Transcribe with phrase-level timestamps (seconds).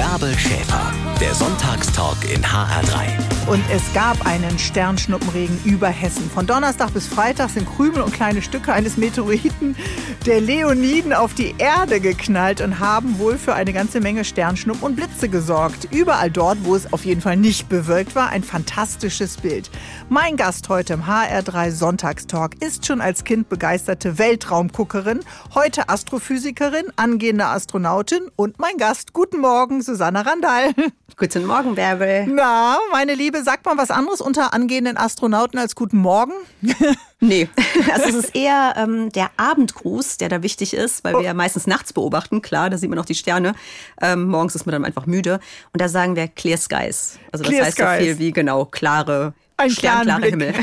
[0.00, 3.50] Bärbel Schäfer, der Sonntagstalk in HR3.
[3.50, 6.30] Und es gab einen Sternschnuppenregen über Hessen.
[6.30, 9.76] Von Donnerstag bis Freitag sind Krümel und kleine Stücke eines Meteoriten
[10.24, 14.96] der Leoniden auf die Erde geknallt und haben wohl für eine ganze Menge Sternschnuppen und
[14.96, 15.88] Blitze gesorgt.
[15.90, 19.70] Überall dort, wo es auf jeden Fall nicht bewölkt war, ein fantastisches Bild.
[20.08, 25.20] Mein Gast heute im HR3 Sonntagstalk ist schon als Kind begeisterte Weltraumguckerin,
[25.54, 29.12] heute Astrophysikerin, angehende Astronautin und mein Gast.
[29.12, 30.72] Guten Morgen, Susanne Randall.
[31.16, 32.28] Guten Morgen, Bärbel.
[32.28, 36.32] Na, meine Liebe, sagt man was anderes unter angehenden Astronauten als Guten Morgen?
[37.20, 37.48] nee,
[37.92, 41.66] also es ist eher ähm, der Abendgruß, der da wichtig ist, weil wir ja meistens
[41.66, 42.40] nachts beobachten.
[42.40, 43.54] Klar, da sieht man auch die Sterne.
[44.00, 45.40] Ähm, morgens ist man dann einfach müde.
[45.72, 47.18] Und da sagen wir Clear Skies.
[47.32, 47.98] Also das Clear heißt so Skies.
[47.98, 50.22] viel wie genau klare Ein Sternklarer.
[50.22, 50.54] Himmel.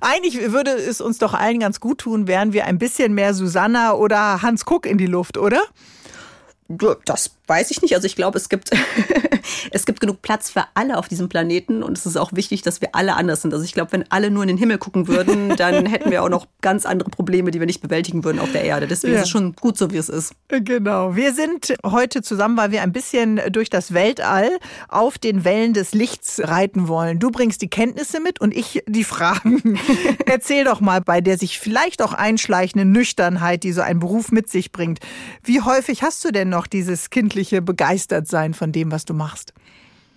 [0.00, 3.92] Eigentlich würde es uns doch allen ganz gut tun, wären wir ein bisschen mehr Susanna
[3.92, 5.60] oder Hans Kuck in die Luft, oder?
[7.04, 7.94] Das weiß ich nicht.
[7.94, 8.70] Also ich glaube, es gibt,
[9.70, 12.80] es gibt genug Platz für alle auf diesem Planeten und es ist auch wichtig, dass
[12.80, 13.52] wir alle anders sind.
[13.52, 16.28] Also ich glaube, wenn alle nur in den Himmel gucken würden, dann hätten wir auch
[16.28, 18.86] noch ganz andere Probleme, die wir nicht bewältigen würden auf der Erde.
[18.86, 19.20] Deswegen Ja.
[19.20, 20.32] ist es schon gut so, wie es ist.
[20.48, 21.14] Genau.
[21.16, 24.50] Wir sind heute zusammen, weil wir ein bisschen durch das Weltall
[24.88, 27.18] auf den Wellen des Lichts reiten wollen.
[27.18, 29.78] Du bringst die Kenntnisse mit und ich die Fragen.
[30.26, 34.48] Erzähl doch mal bei der sich vielleicht auch einschleichenden Nüchternheit, die so ein Beruf mit
[34.50, 34.98] sich bringt.
[35.42, 39.52] Wie häufig hast du denn noch dieses kindliche Begeistertsein von dem, was du machst?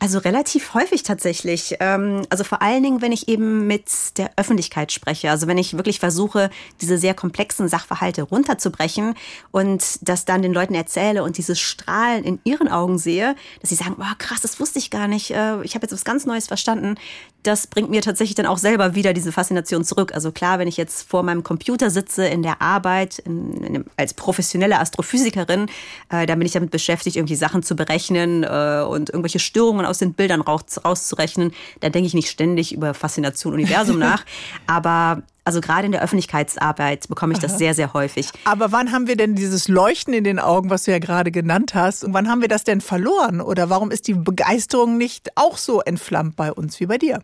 [0.01, 1.75] Also relativ häufig tatsächlich.
[1.81, 5.29] Ähm, Also vor allen Dingen, wenn ich eben mit der Öffentlichkeit spreche.
[5.29, 9.15] Also wenn ich wirklich versuche, diese sehr komplexen Sachverhalte runterzubrechen
[9.51, 13.75] und das dann den Leuten erzähle und dieses Strahlen in ihren Augen sehe, dass sie
[13.75, 15.31] sagen, wow, krass, das wusste ich gar nicht.
[15.31, 16.95] Äh, Ich habe jetzt was ganz Neues verstanden.
[17.43, 20.13] Das bringt mir tatsächlich dann auch selber wieder diese Faszination zurück.
[20.13, 24.13] Also klar, wenn ich jetzt vor meinem Computer sitze in der Arbeit in, in, als
[24.13, 25.67] professionelle Astrophysikerin,
[26.09, 29.97] äh, dann bin ich damit beschäftigt, irgendwie Sachen zu berechnen äh, und irgendwelche Störungen aus
[29.97, 31.51] den Bildern raus, rauszurechnen.
[31.79, 34.23] Da denke ich nicht ständig über Faszination Universum nach.
[34.67, 38.29] Aber also gerade in der Öffentlichkeitsarbeit bekomme ich das sehr, sehr häufig.
[38.45, 41.73] Aber wann haben wir denn dieses Leuchten in den Augen, was du ja gerade genannt
[41.73, 42.03] hast?
[42.03, 43.41] Und wann haben wir das denn verloren?
[43.41, 47.23] Oder warum ist die Begeisterung nicht auch so entflammt bei uns wie bei dir?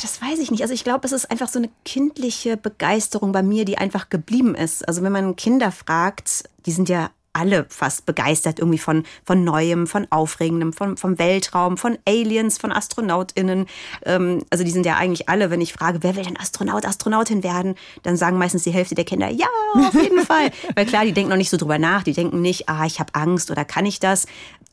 [0.00, 0.62] Das weiß ich nicht.
[0.62, 4.54] Also ich glaube, es ist einfach so eine kindliche Begeisterung bei mir, die einfach geblieben
[4.54, 4.86] ist.
[4.86, 9.86] Also wenn man Kinder fragt, die sind ja alle fast begeistert irgendwie von, von Neuem,
[9.86, 13.66] von Aufregendem, von, vom Weltraum, von Aliens, von AstronautInnen.
[14.04, 17.42] Ähm, also die sind ja eigentlich alle, wenn ich frage, wer will denn Astronaut, Astronautin
[17.44, 20.50] werden, dann sagen meistens die Hälfte der Kinder, ja, auf jeden Fall.
[20.74, 23.14] Weil klar, die denken noch nicht so drüber nach, die denken nicht, ah, ich habe
[23.14, 24.26] Angst oder kann ich das.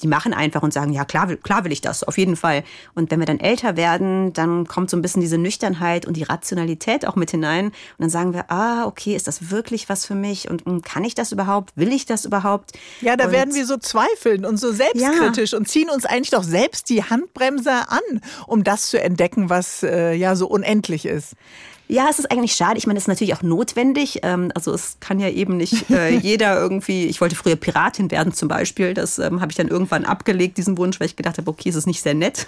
[0.03, 2.63] Die machen einfach und sagen, ja, klar, will- klar will ich das, auf jeden Fall.
[2.94, 6.24] Und wenn wir dann älter werden, dann kommt so ein bisschen diese Nüchternheit und die
[6.24, 7.68] Rationalität auch mit hinein.
[7.68, 10.50] Und dann sagen wir, ah, okay, ist das wirklich was für mich?
[10.50, 11.72] Und mm, kann ich das überhaupt?
[11.75, 12.74] Will ich das überhaupt?
[13.02, 16.44] Ja, da und werden wir so zweifeln und so selbstkritisch und ziehen uns eigentlich doch
[16.44, 21.34] selbst die Handbremse an, um das zu entdecken, was äh, ja so unendlich ist.
[21.90, 22.78] Ja, es ist eigentlich schade.
[22.78, 24.20] Ich meine, es ist natürlich auch notwendig.
[24.24, 28.34] Ähm, Also es kann ja eben nicht äh, jeder irgendwie, ich wollte früher Piratin werden
[28.34, 28.94] zum Beispiel.
[28.94, 31.76] Das ähm, habe ich dann irgendwann abgelegt, diesen Wunsch, weil ich gedacht habe, okay, es
[31.76, 32.46] ist nicht sehr nett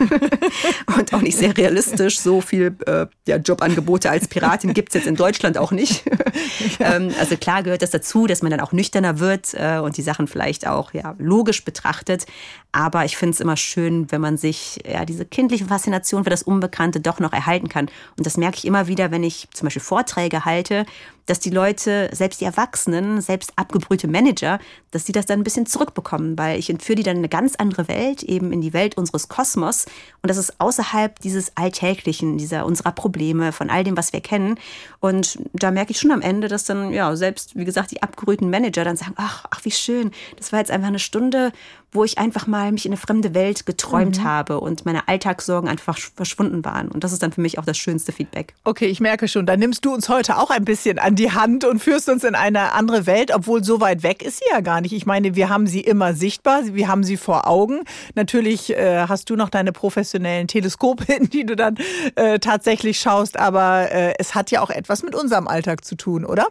[0.97, 2.19] und auch nicht sehr realistisch.
[2.19, 6.03] So viel äh, ja, Jobangebote als Piratin gibt's jetzt in Deutschland auch nicht.
[6.79, 10.01] ähm, also klar gehört das dazu, dass man dann auch nüchterner wird äh, und die
[10.01, 12.25] Sachen vielleicht auch ja, logisch betrachtet.
[12.71, 16.43] Aber ich finde es immer schön, wenn man sich ja, diese kindliche Faszination für das
[16.43, 17.89] Unbekannte doch noch erhalten kann.
[18.17, 20.85] Und das merke ich immer wieder, wenn ich zum Beispiel Vorträge halte,
[21.29, 24.59] dass die Leute, selbst die Erwachsenen, selbst abgebrühte Manager,
[24.89, 27.55] dass die das dann ein bisschen zurückbekommen, weil ich entführe die dann in eine ganz
[27.55, 29.85] andere Welt, eben in die Welt unseres Kosmos.
[30.23, 34.55] Und das ist außerhalb dieses Alltäglichen, dieser unserer Probleme, von all dem, was wir kennen.
[35.01, 38.49] Und da merke ich schon am Ende, dass dann, ja, selbst, wie gesagt, die abgebrühten
[38.49, 41.51] Manager dann sagen, ach, ach, wie schön, das war jetzt einfach eine Stunde,
[41.91, 45.97] wo ich einfach mal mich in eine fremde Welt geträumt habe und meine Alltagssorgen einfach
[45.97, 46.89] verschwunden waren.
[46.89, 48.53] Und das ist dann für mich auch das schönste Feedback.
[48.63, 51.65] Okay, ich merke schon, da nimmst du uns heute auch ein bisschen an die Hand
[51.65, 54.81] und führst uns in eine andere Welt, obwohl so weit weg ist sie ja gar
[54.81, 54.93] nicht.
[54.93, 57.81] Ich meine, wir haben sie immer sichtbar, wir haben sie vor Augen.
[58.13, 61.75] Natürlich äh, hast du noch deine professionellen Teleskope, in die du dann
[62.15, 66.25] äh, tatsächlich schaust, aber äh, es hat ja auch etwas mit unserem Alltag zu tun,
[66.25, 66.47] oder?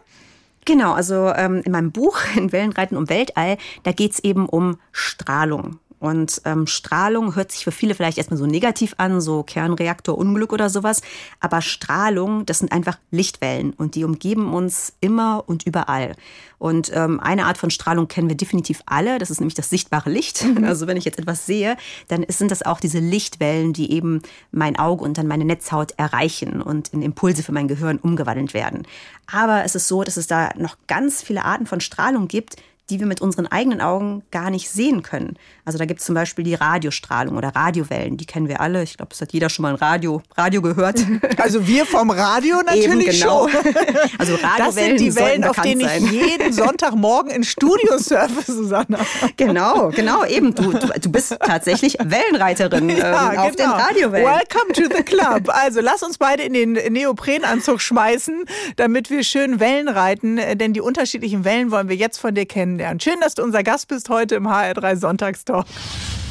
[0.69, 5.79] Genau, also ähm, in meinem Buch in Wellenreiten um Weltall, da geht's eben um Strahlung.
[5.99, 10.69] Und ähm, Strahlung hört sich für viele vielleicht erstmal so negativ an, so Kernreaktorunglück oder
[10.69, 11.01] sowas.
[11.39, 16.15] Aber Strahlung, das sind einfach Lichtwellen und die umgeben uns immer und überall.
[16.57, 20.09] Und ähm, eine Art von Strahlung kennen wir definitiv alle, das ist nämlich das sichtbare
[20.09, 20.45] Licht.
[20.69, 21.77] Also wenn ich jetzt etwas sehe,
[22.09, 26.61] dann sind das auch diese Lichtwellen, die eben mein Auge und dann meine Netzhaut erreichen
[26.61, 28.85] und in Impulse für mein Gehirn umgewandelt werden.
[29.25, 32.57] Aber es ist so, dass es da noch ganz viele Arten von Strahlung gibt,
[32.89, 35.37] die wir mit unseren eigenen Augen gar nicht sehen können.
[35.65, 38.83] Also da gibt es zum Beispiel die Radiostrahlung oder Radiowellen, die kennen wir alle.
[38.83, 40.99] Ich glaube, es hat jeder schon mal ein Radio, Radio gehört.
[41.37, 43.47] Also wir vom Radio natürlich genau.
[43.47, 43.61] schon.
[44.17, 46.03] Also Radiowellen das sind die Wellen, auf denen sein.
[46.03, 48.99] ich jeden Sonntagmorgen in Studio surfe, Susanna.
[49.37, 50.53] Genau, genau, eben.
[50.53, 53.77] Du, du, du bist tatsächlich Wellenreiterin ja, ähm, auf genau.
[53.77, 54.27] den Radiowellen.
[54.27, 55.47] Welcome to the club.
[55.47, 58.45] Also lass uns beide in den Neoprenanzug schmeißen,
[58.75, 62.45] damit wir schön Wellen reiten, denn die unterschiedlichen Wellen wollen wir jetzt von dir
[62.79, 62.99] kennenlernen.
[62.99, 65.65] Schön, dass du unser Gast bist heute im HR3 Sonntagstalk.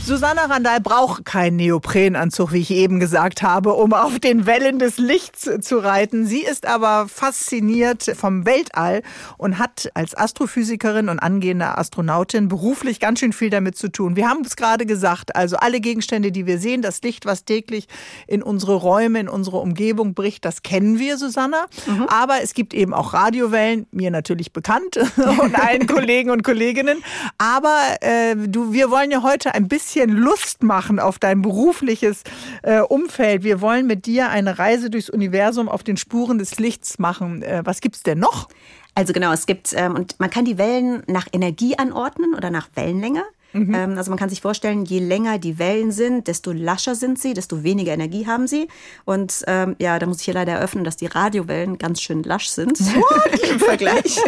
[0.09, 4.97] Susanna Randall braucht keinen Neoprenanzug, wie ich eben gesagt habe, um auf den Wellen des
[4.97, 6.25] Lichts zu reiten.
[6.25, 9.03] Sie ist aber fasziniert vom Weltall
[9.37, 14.17] und hat als Astrophysikerin und angehende Astronautin beruflich ganz schön viel damit zu tun.
[14.17, 17.87] Wir haben es gerade gesagt, also alle Gegenstände, die wir sehen, das Licht, was täglich
[18.27, 21.67] in unsere Räume, in unsere Umgebung bricht, das kennen wir, Susanna.
[21.85, 22.05] Mhm.
[22.05, 24.97] Aber es gibt eben auch Radiowellen, mir natürlich bekannt
[25.43, 27.05] und allen Kollegen und Kolleginnen.
[27.37, 32.23] Aber äh, du, wir wollen ja heute ein bisschen bisschen Lust machen auf dein berufliches
[32.63, 33.43] äh, Umfeld.
[33.43, 37.43] Wir wollen mit dir eine Reise durchs Universum auf den Spuren des Lichts machen.
[37.43, 38.49] Äh, was es denn noch?
[38.95, 42.69] Also genau, es gibt, ähm, und man kann die Wellen nach Energie anordnen oder nach
[42.75, 43.25] Wellenlänge.
[43.53, 43.75] Mhm.
[43.75, 47.35] Ähm, also man kann sich vorstellen, je länger die Wellen sind, desto lascher sind sie,
[47.35, 48.69] desto weniger Energie haben sie.
[49.05, 52.49] Und ähm, ja, da muss ich hier leider eröffnen, dass die Radiowellen ganz schön lasch
[52.49, 52.79] sind
[53.51, 54.19] im Vergleich.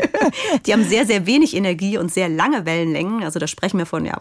[0.67, 3.22] die haben sehr, sehr wenig Energie und sehr lange Wellenlängen.
[3.22, 4.20] Also da sprechen wir von ja,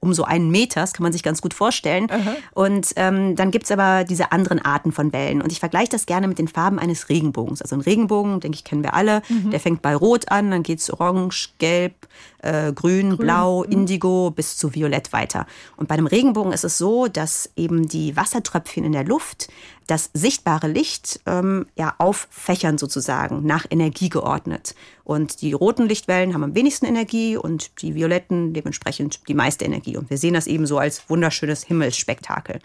[0.00, 2.10] um so einen Meter, das kann man sich ganz gut vorstellen.
[2.10, 2.36] Aha.
[2.54, 5.42] Und ähm, dann es aber diese anderen Arten von Wellen.
[5.42, 7.60] Und ich vergleiche das gerne mit den Farben eines Regenbogens.
[7.60, 9.22] Also ein Regenbogen, denke ich, kennen wir alle.
[9.28, 9.50] Mhm.
[9.50, 11.94] Der fängt bei Rot an, dann geht es Orange, Gelb,
[12.42, 13.72] äh, Grün, Grün, Blau, mhm.
[13.72, 15.46] Indigo bis zu Violett weiter.
[15.76, 19.48] Und bei einem Regenbogen ist es so, dass eben die Wassertröpfchen in der Luft
[19.86, 24.74] das sichtbare Licht ähm, ja, auffächern sozusagen, nach Energie geordnet.
[25.02, 29.96] Und die roten Lichtwellen haben am wenigsten Energie und die violetten dementsprechend die meiste Energie.
[29.96, 32.60] Und wir sehen das eben so als wunderschönes Himmelsspektakel.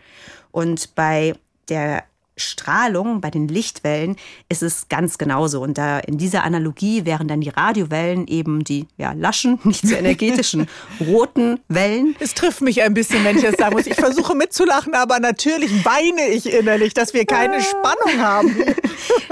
[0.52, 1.34] Und bei
[1.68, 2.04] der
[2.38, 4.18] Strahlung, bei den Lichtwellen
[4.50, 5.62] ist es ganz genauso.
[5.62, 9.96] Und da in dieser Analogie wären dann die Radiowellen eben die ja, laschen, nicht so
[9.96, 10.68] energetischen
[11.00, 12.16] roten Wellen.
[12.20, 13.88] Es trifft mich ein bisschen, wenn ich das sagen muss.
[13.88, 18.56] Ich versuche mitzulachen, aber natürlich weine ich innerlich, dass wir keine Spannung haben.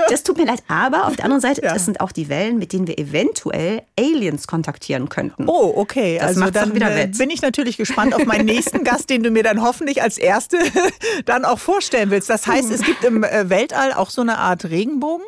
[0.10, 1.74] Das tut mir leid, aber auf der anderen Seite, ja.
[1.74, 5.46] das sind auch die Wellen, mit denen wir eventuell Aliens kontaktieren könnten.
[5.48, 6.18] Oh, okay.
[6.20, 9.32] Das also dann wieder äh, bin ich natürlich gespannt auf meinen nächsten Gast, den du
[9.32, 10.58] mir dann hoffentlich als Erste
[11.26, 12.30] dann auch vorstellen willst.
[12.30, 15.26] Das heißt, es gibt gibt im äh, Weltall auch so eine Art Regenbogen?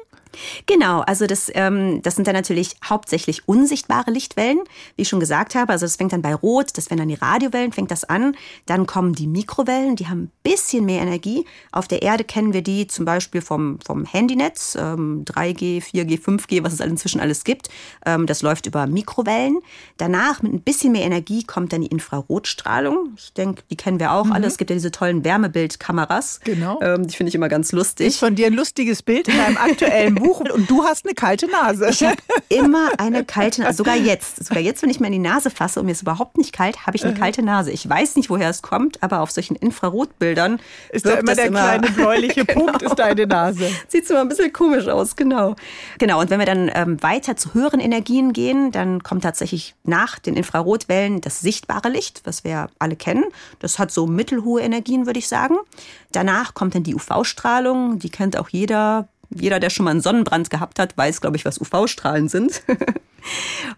[0.66, 4.60] Genau, also das, ähm, das sind dann natürlich hauptsächlich unsichtbare Lichtwellen,
[4.96, 5.72] wie ich schon gesagt habe.
[5.72, 8.36] Also das fängt dann bei Rot, das wären dann die Radiowellen, fängt das an.
[8.66, 11.46] Dann kommen die Mikrowellen, die haben ein bisschen mehr Energie.
[11.72, 16.64] Auf der Erde kennen wir die zum Beispiel vom, vom Handynetz, ähm, 3G, 4G, 5G,
[16.64, 17.70] was es inzwischen alles gibt.
[18.06, 19.60] Ähm, das läuft über Mikrowellen.
[19.98, 23.14] Danach mit ein bisschen mehr Energie kommt dann die Infrarotstrahlung.
[23.18, 24.34] Ich denke, die kennen wir auch mhm.
[24.34, 24.48] alle.
[24.48, 26.42] Es gibt ja diese tollen Wärmebildkameras.
[26.44, 26.80] Genau.
[26.82, 28.08] Ähm, die finde ich immer ganz lustig.
[28.08, 30.25] Ist von dir ein lustiges Bild in deinem aktuellen Buch.
[30.26, 31.90] Buch und du hast eine kalte Nase.
[31.90, 32.18] Ich habe
[32.50, 33.78] immer eine kalte Nase.
[33.78, 34.46] Sogar jetzt.
[34.46, 36.86] Sogar jetzt, wenn ich mir in die Nase fasse und mir ist überhaupt nicht kalt,
[36.86, 37.72] habe ich eine kalte Nase.
[37.72, 40.60] Ich weiß nicht, woher es kommt, aber auf solchen Infrarotbildern
[40.92, 42.66] ist da immer der immer, kleine bläuliche genau.
[42.66, 43.70] Punkt, ist deine Nase.
[43.88, 45.56] Sieht so ein bisschen komisch aus, genau.
[46.00, 50.20] Genau, und wenn wir dann ähm, weiter zu höheren Energien gehen, dann kommt tatsächlich nach
[50.20, 53.26] den Infrarotwellen das sichtbare Licht, was wir alle kennen.
[53.60, 55.58] Das hat so mittelhohe Energien, würde ich sagen.
[56.12, 60.50] Danach kommt dann die UV-Strahlung, die kennt auch jeder jeder, der schon mal einen Sonnenbrand
[60.50, 62.62] gehabt hat, weiß, glaube ich, was UV-Strahlen sind.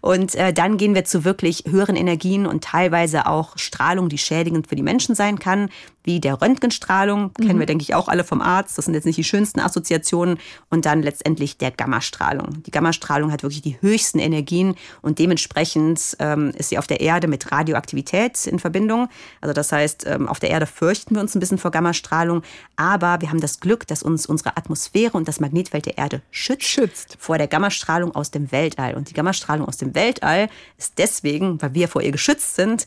[0.00, 4.68] Und äh, dann gehen wir zu wirklich höheren Energien und teilweise auch Strahlung, die schädigend
[4.68, 5.70] für die Menschen sein kann,
[6.04, 7.46] wie der Röntgenstrahlung, mhm.
[7.46, 8.78] kennen wir, denke ich, auch alle vom Arzt.
[8.78, 10.38] Das sind jetzt nicht die schönsten Assoziationen.
[10.70, 12.62] Und dann letztendlich der Gammastrahlung.
[12.64, 17.28] Die Gammastrahlung hat wirklich die höchsten Energien und dementsprechend ähm, ist sie auf der Erde
[17.28, 19.08] mit Radioaktivität in Verbindung.
[19.40, 22.42] Also das heißt, ähm, auf der Erde fürchten wir uns ein bisschen vor Gammastrahlung,
[22.76, 26.68] aber wir haben das Glück, dass uns unsere Atmosphäre und das Magnetfeld der Erde schützt,
[26.68, 27.16] schützt.
[27.18, 28.94] vor der Gammastrahlung aus dem Weltall.
[28.94, 29.27] Und die Gammastrahlung
[29.66, 32.86] aus dem Weltall ist deswegen, weil wir vor ihr geschützt sind,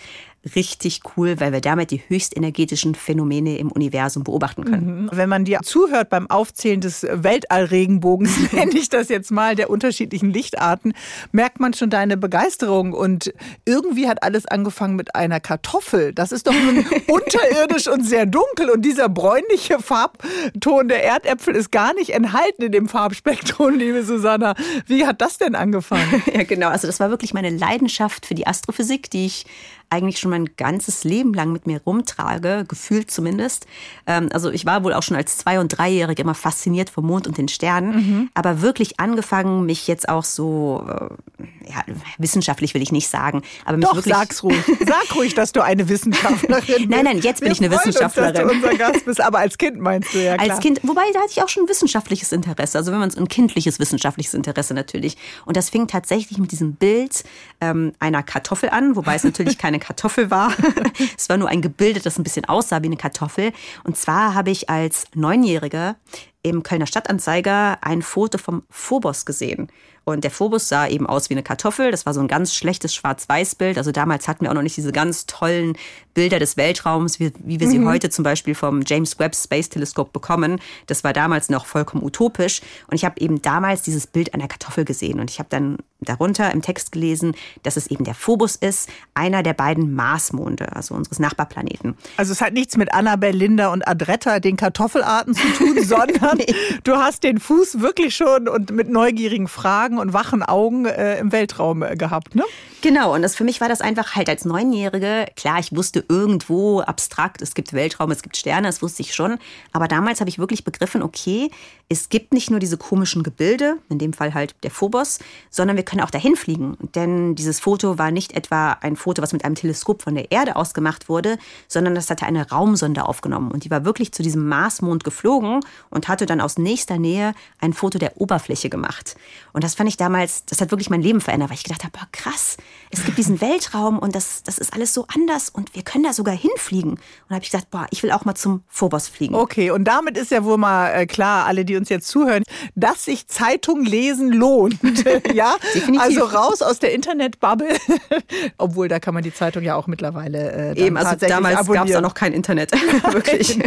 [0.56, 5.04] richtig cool, weil wir damit die höchstenergetischen Phänomene im Universum beobachten können.
[5.04, 5.10] Mhm.
[5.14, 10.32] Wenn man dir zuhört beim Aufzählen des Weltallregenbogens, nenne ich das jetzt mal, der unterschiedlichen
[10.32, 10.94] Lichtarten,
[11.32, 12.94] merkt man schon deine Begeisterung.
[12.94, 13.34] Und
[13.66, 16.12] irgendwie hat alles angefangen mit einer Kartoffel.
[16.14, 18.72] Das ist doch nun unterirdisch und sehr dunkel.
[18.72, 24.56] Und dieser bräunliche Farbton der Erdäpfel ist gar nicht enthalten in dem Farbspektrum, liebe Susanna.
[24.88, 26.24] Wie hat das denn angefangen?
[26.34, 26.70] Ja, genau.
[26.70, 29.46] Also das war wirklich meine Leidenschaft für die Astrophysik, die ich
[29.92, 33.68] eigentlich schon mein ganzes Leben lang mit mir rumtrage, gefühlt zumindest.
[34.08, 37.28] Ähm, also ich war wohl auch schon als Zwei- und Dreijährige immer fasziniert vom Mond
[37.28, 38.30] und den Sternen, mhm.
[38.34, 41.84] aber wirklich angefangen, mich jetzt auch so, äh, ja,
[42.18, 44.16] wissenschaftlich will ich nicht sagen, aber mich Doch, wirklich...
[44.16, 44.64] sag's ruhig.
[44.80, 46.80] Sag ruhig, dass du eine Wissenschaftlerin bist.
[46.90, 48.44] nein, nein, jetzt bin Wir ich eine Wissenschaftlerin.
[48.44, 50.52] Uns, dass du unser Gast bist, aber als Kind meinst du ja klar.
[50.52, 53.78] Als Kind, wobei da hatte ich auch schon wissenschaftliches Interesse, also wenn man ein kindliches
[53.80, 55.18] wissenschaftliches Interesse natürlich.
[55.46, 57.26] Und das fing tatsächlich mit diesem Bild
[57.60, 60.54] ähm, einer Kartoffel an, wobei es natürlich keine Kartoffel war.
[61.18, 63.52] es war nur ein Gebilde, das ein bisschen aussah wie eine Kartoffel.
[63.84, 65.98] Und zwar habe ich als Neunjähriger
[66.44, 69.70] im Kölner Stadtanzeiger ein Foto vom Phobos gesehen.
[70.12, 71.92] Und der Phobos sah eben aus wie eine Kartoffel.
[71.92, 73.78] Das war so ein ganz schlechtes Schwarz-Weiß-Bild.
[73.78, 75.78] Also damals hatten wir auch noch nicht diese ganz tollen
[76.14, 77.88] Bilder des Weltraums, wie, wie wir sie mhm.
[77.88, 80.60] heute zum Beispiel vom James Webb Space Telescope bekommen.
[80.88, 82.62] Das war damals noch vollkommen utopisch.
[82.88, 85.20] Und ich habe eben damals dieses Bild einer Kartoffel gesehen.
[85.20, 89.44] Und ich habe dann darunter im Text gelesen, dass es eben der Phobos ist, einer
[89.44, 91.96] der beiden Marsmonde, also unseres Nachbarplaneten.
[92.18, 96.54] Also es hat nichts mit Annabelle, Linda und Adretta, den Kartoffelarten zu tun, sondern nee.
[96.84, 101.32] du hast den Fuß wirklich schon und mit neugierigen Fragen und wachen Augen äh, im
[101.32, 102.44] Weltraum äh, gehabt, ne?
[102.82, 106.82] Genau, und das für mich war das einfach halt als Neunjährige, klar, ich wusste irgendwo
[106.82, 109.38] abstrakt, es gibt Weltraum, es gibt Sterne, das wusste ich schon,
[109.72, 111.52] aber damals habe ich wirklich begriffen, okay,
[111.92, 115.20] es gibt nicht nur diese komischen Gebilde, in dem Fall halt der Phobos,
[115.50, 116.78] sondern wir können auch dahin fliegen.
[116.96, 120.56] Denn dieses Foto war nicht etwa ein Foto, was mit einem Teleskop von der Erde
[120.56, 123.52] aus gemacht wurde, sondern das hatte eine Raumsonde aufgenommen.
[123.52, 125.60] Und die war wirklich zu diesem Marsmond geflogen
[125.90, 129.18] und hatte dann aus nächster Nähe ein Foto der Oberfläche gemacht.
[129.52, 131.92] Und das fand ich damals, das hat wirklich mein Leben verändert, weil ich gedacht habe,
[131.92, 132.56] boah, krass,
[132.92, 136.14] es gibt diesen Weltraum und das, das ist alles so anders und wir können da
[136.14, 136.92] sogar hinfliegen.
[136.92, 137.00] Und
[137.30, 139.36] da habe ich gesagt, boah, ich will auch mal zum Phobos fliegen.
[139.36, 142.44] Okay, und damit ist ja wohl mal äh, klar, alle, die uns jetzt zuhören,
[142.76, 144.78] dass sich Zeitung lesen lohnt.
[145.34, 146.02] ja, Definitiv.
[146.02, 147.78] also raus aus der Internetbubble.
[148.58, 151.92] Obwohl, da kann man die Zeitung ja auch mittlerweile äh, Eben, also damals gab es
[151.92, 152.72] ja noch kein Internet.
[153.12, 153.58] Wirklich.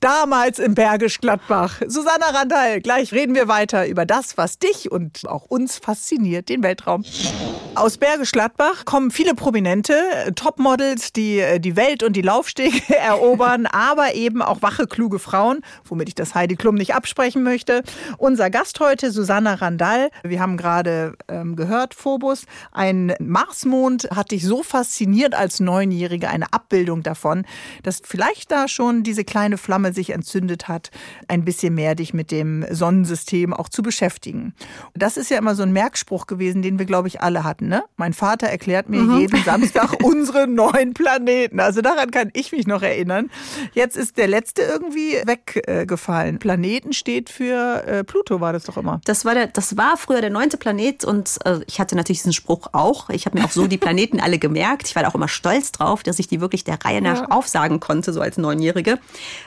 [0.00, 1.80] damals im Bergisch Gladbach.
[1.86, 6.62] Susanna Randall, gleich reden wir weiter über das, was dich und auch uns fasziniert, den
[6.62, 7.04] Weltraum.
[7.74, 9.94] Aus Bergisch Gladbach kommen viele Prominente,
[10.36, 15.62] Topmodels, die äh, die Welt und die Laufstege erobern, aber eben auch wache, kluge Frauen,
[15.84, 17.82] womit ich das Heidi Klum nicht absprechen möchte.
[18.16, 20.10] Unser Gast heute, Susanna Randall.
[20.22, 26.52] Wir haben gerade ähm, gehört, Phobos, ein Marsmond hat dich so fasziniert als Neunjährige, eine
[26.52, 27.44] Abbildung davon,
[27.82, 30.92] dass vielleicht da schon diese kleine Flamme sich entzündet hat,
[31.26, 34.54] ein bisschen mehr dich mit dem Sonnensystem auch zu beschäftigen.
[34.94, 37.66] Das ist ja immer so ein Merkspruch gewesen, den wir, glaube ich, alle hatten.
[37.66, 37.82] Ne?
[37.96, 39.18] Mein Vater erklärt mir mhm.
[39.18, 41.60] jeden Samstag unsere neun Planeten.
[41.60, 43.30] Also daran kann ich mich noch erinnern.
[43.72, 46.38] Jetzt ist der letzte irgendwie weggefallen.
[46.38, 49.00] Planeten steht für äh, Pluto, war das doch immer.
[49.04, 52.32] Das war, der, das war früher der neunte Planet und äh, ich hatte natürlich diesen
[52.32, 53.10] Spruch auch.
[53.10, 54.88] Ich habe mir auch so die Planeten alle gemerkt.
[54.88, 57.28] Ich war da auch immer stolz drauf, dass ich die wirklich der Reihe nach ja.
[57.30, 58.98] aufsagen konnte, so als Neunjährige.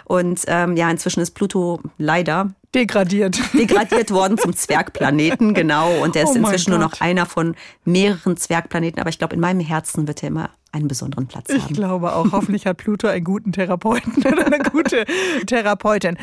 [0.06, 3.40] Und ähm, ja, inzwischen ist Pluto leider Degradiert.
[3.54, 6.02] Degradiert worden zum Zwergplaneten, genau.
[6.02, 9.00] Und er ist oh inzwischen nur noch einer von mehreren Zwergplaneten.
[9.00, 11.58] Aber ich glaube, in meinem Herzen wird er immer einen besonderen Platz haben.
[11.58, 12.32] Ich glaube auch.
[12.32, 15.06] Hoffentlich hat Pluto einen guten Therapeuten oder eine gute
[15.46, 16.18] Therapeutin.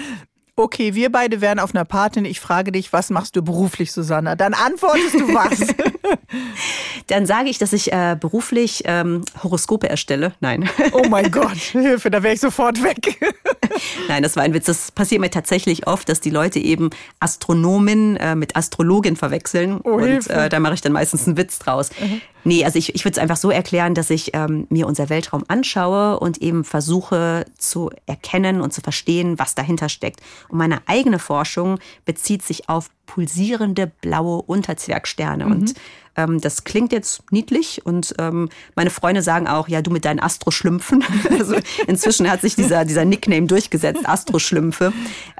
[0.58, 2.18] Okay, wir beide wären auf einer Party.
[2.26, 4.34] Ich frage dich, was machst du beruflich, Susanna?
[4.34, 5.60] Dann antwortest du was.
[7.06, 10.32] Dann sage ich, dass ich äh, beruflich ähm, Horoskope erstelle.
[10.40, 10.68] Nein.
[10.90, 13.20] Oh mein Gott, Hilfe, da wäre ich sofort weg.
[14.08, 14.66] Nein, das war ein Witz.
[14.66, 19.80] Das passiert mir tatsächlich oft, dass die Leute eben Astronomin äh, mit Astrologin verwechseln.
[19.84, 21.90] Oh, und äh, da mache ich dann meistens einen Witz draus.
[22.00, 22.20] Mhm.
[22.48, 25.44] Nee, also ich, ich würde es einfach so erklären, dass ich ähm, mir unser Weltraum
[25.48, 30.20] anschaue und eben versuche zu erkennen und zu verstehen, was dahinter steckt.
[30.48, 35.44] Und meine eigene Forschung bezieht sich auf pulsierende blaue Unterzwergsterne.
[35.44, 35.52] Mhm.
[35.52, 35.74] Und
[36.18, 40.18] ähm, das klingt jetzt niedlich und ähm, meine Freunde sagen auch, ja, du mit deinen
[40.18, 41.04] Astroschlümpfen.
[41.30, 41.54] also
[41.86, 44.92] inzwischen hat sich dieser, dieser Nickname durchgesetzt, Astroschlümpfe.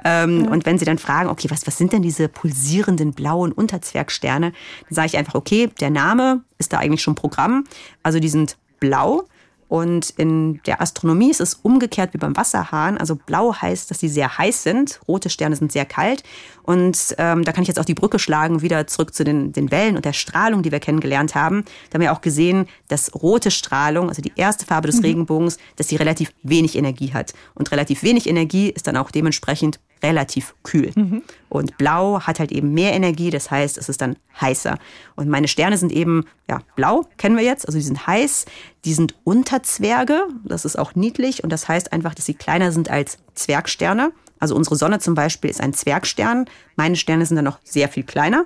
[0.05, 0.49] Ähm, ja.
[0.49, 4.95] Und wenn sie dann fragen, okay, was, was sind denn diese pulsierenden blauen Unterzwergsterne, dann
[4.95, 7.65] sage ich einfach, okay, der Name ist da eigentlich schon Programm.
[8.01, 9.25] Also die sind blau.
[9.69, 12.97] Und in der Astronomie ist es umgekehrt wie beim Wasserhahn.
[12.97, 14.99] Also blau heißt, dass sie sehr heiß sind.
[15.07, 16.23] Rote Sterne sind sehr kalt.
[16.63, 19.71] Und ähm, da kann ich jetzt auch die Brücke schlagen, wieder zurück zu den, den
[19.71, 21.63] Wellen und der Strahlung, die wir kennengelernt haben.
[21.89, 25.05] Da haben wir auch gesehen, dass rote Strahlung, also die erste Farbe des mhm.
[25.05, 27.33] Regenbogens, dass sie relativ wenig Energie hat.
[27.53, 30.91] Und relativ wenig Energie ist dann auch dementsprechend relativ kühl.
[30.95, 31.23] Mhm.
[31.49, 34.77] Und blau hat halt eben mehr Energie, das heißt, es ist dann heißer.
[35.15, 38.45] Und meine Sterne sind eben, ja, blau kennen wir jetzt, also die sind heiß,
[38.85, 42.89] die sind Unterzwerge, das ist auch niedlich und das heißt einfach, dass sie kleiner sind
[42.89, 44.11] als Zwergsterne.
[44.39, 48.03] Also unsere Sonne zum Beispiel ist ein Zwergstern, meine Sterne sind dann noch sehr viel
[48.03, 48.45] kleiner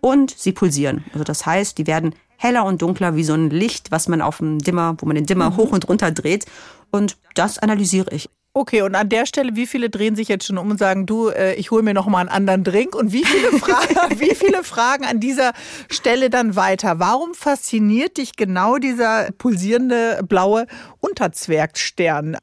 [0.00, 1.04] und sie pulsieren.
[1.12, 4.38] Also das heißt, die werden heller und dunkler wie so ein Licht, was man auf
[4.38, 5.56] dem Dimmer, wo man den Dimmer mhm.
[5.56, 6.46] hoch und runter dreht.
[6.90, 8.28] Und das analysiere ich.
[8.56, 11.28] Okay, und an der Stelle, wie viele drehen sich jetzt schon um und sagen, du,
[11.28, 12.94] äh, ich hole mir noch mal einen anderen Drink?
[12.94, 15.54] Und wie viele, Fragen, wie viele Fragen an dieser
[15.90, 17.00] Stelle dann weiter?
[17.00, 20.66] Warum fasziniert dich genau dieser pulsierende blaue
[21.00, 22.36] Unterzwergstern?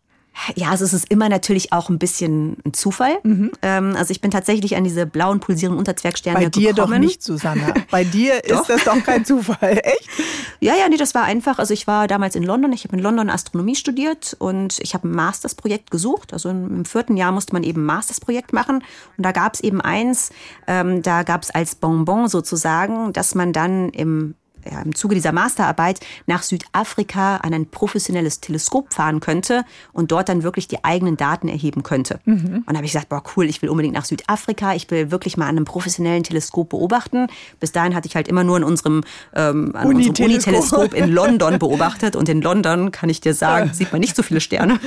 [0.55, 3.17] Ja, also es ist immer natürlich auch ein bisschen ein Zufall.
[3.23, 3.51] Mhm.
[3.61, 6.93] Ähm, also ich bin tatsächlich an diese blauen pulsierenden Unterzwergsterne Bei dir gekommen.
[6.93, 7.73] doch nicht, Susanna.
[7.91, 10.09] Bei dir ist das doch kein Zufall, echt?
[10.59, 11.59] Ja, ja, nee, das war einfach.
[11.59, 12.71] Also ich war damals in London.
[12.73, 16.33] Ich habe in London Astronomie studiert und ich habe ein Mastersprojekt gesucht.
[16.33, 18.83] Also im vierten Jahr musste man eben ein Mastersprojekt machen.
[19.17, 20.31] Und da gab es eben eins,
[20.65, 24.35] ähm, da gab es als Bonbon sozusagen, dass man dann im
[24.69, 29.63] ja, im Zuge dieser Masterarbeit nach Südafrika an ein professionelles Teleskop fahren könnte
[29.93, 32.19] und dort dann wirklich die eigenen Daten erheben könnte.
[32.25, 32.63] Mhm.
[32.65, 35.37] Und da habe ich gesagt, boah, cool, ich will unbedingt nach Südafrika, ich will wirklich
[35.37, 37.27] mal an einem professionellen Teleskop beobachten.
[37.59, 39.03] Bis dahin hatte ich halt immer nur in unserem,
[39.35, 43.67] ähm, an Uni unserem Uni-Teleskop in London beobachtet und in London, kann ich dir sagen,
[43.67, 43.73] ja.
[43.73, 44.79] sieht man nicht so viele Sterne.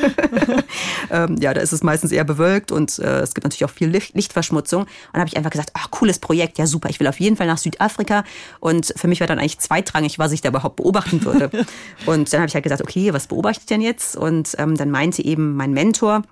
[1.11, 3.89] ähm, ja, da ist es meistens eher bewölkt und äh, es gibt natürlich auch viel
[3.89, 4.83] Licht, Lichtverschmutzung.
[4.83, 7.37] Und da habe ich einfach gesagt, ach, cooles Projekt, ja super, ich will auf jeden
[7.37, 8.25] Fall nach Südafrika.
[8.61, 11.51] Und für mich war dann eigentlich zweitrangig, was ich da überhaupt beobachten würde.
[12.07, 14.17] und dann habe ich halt gesagt, okay, was beobachte ich denn jetzt?
[14.17, 16.23] Und ähm, dann meinte eben mein Mentor,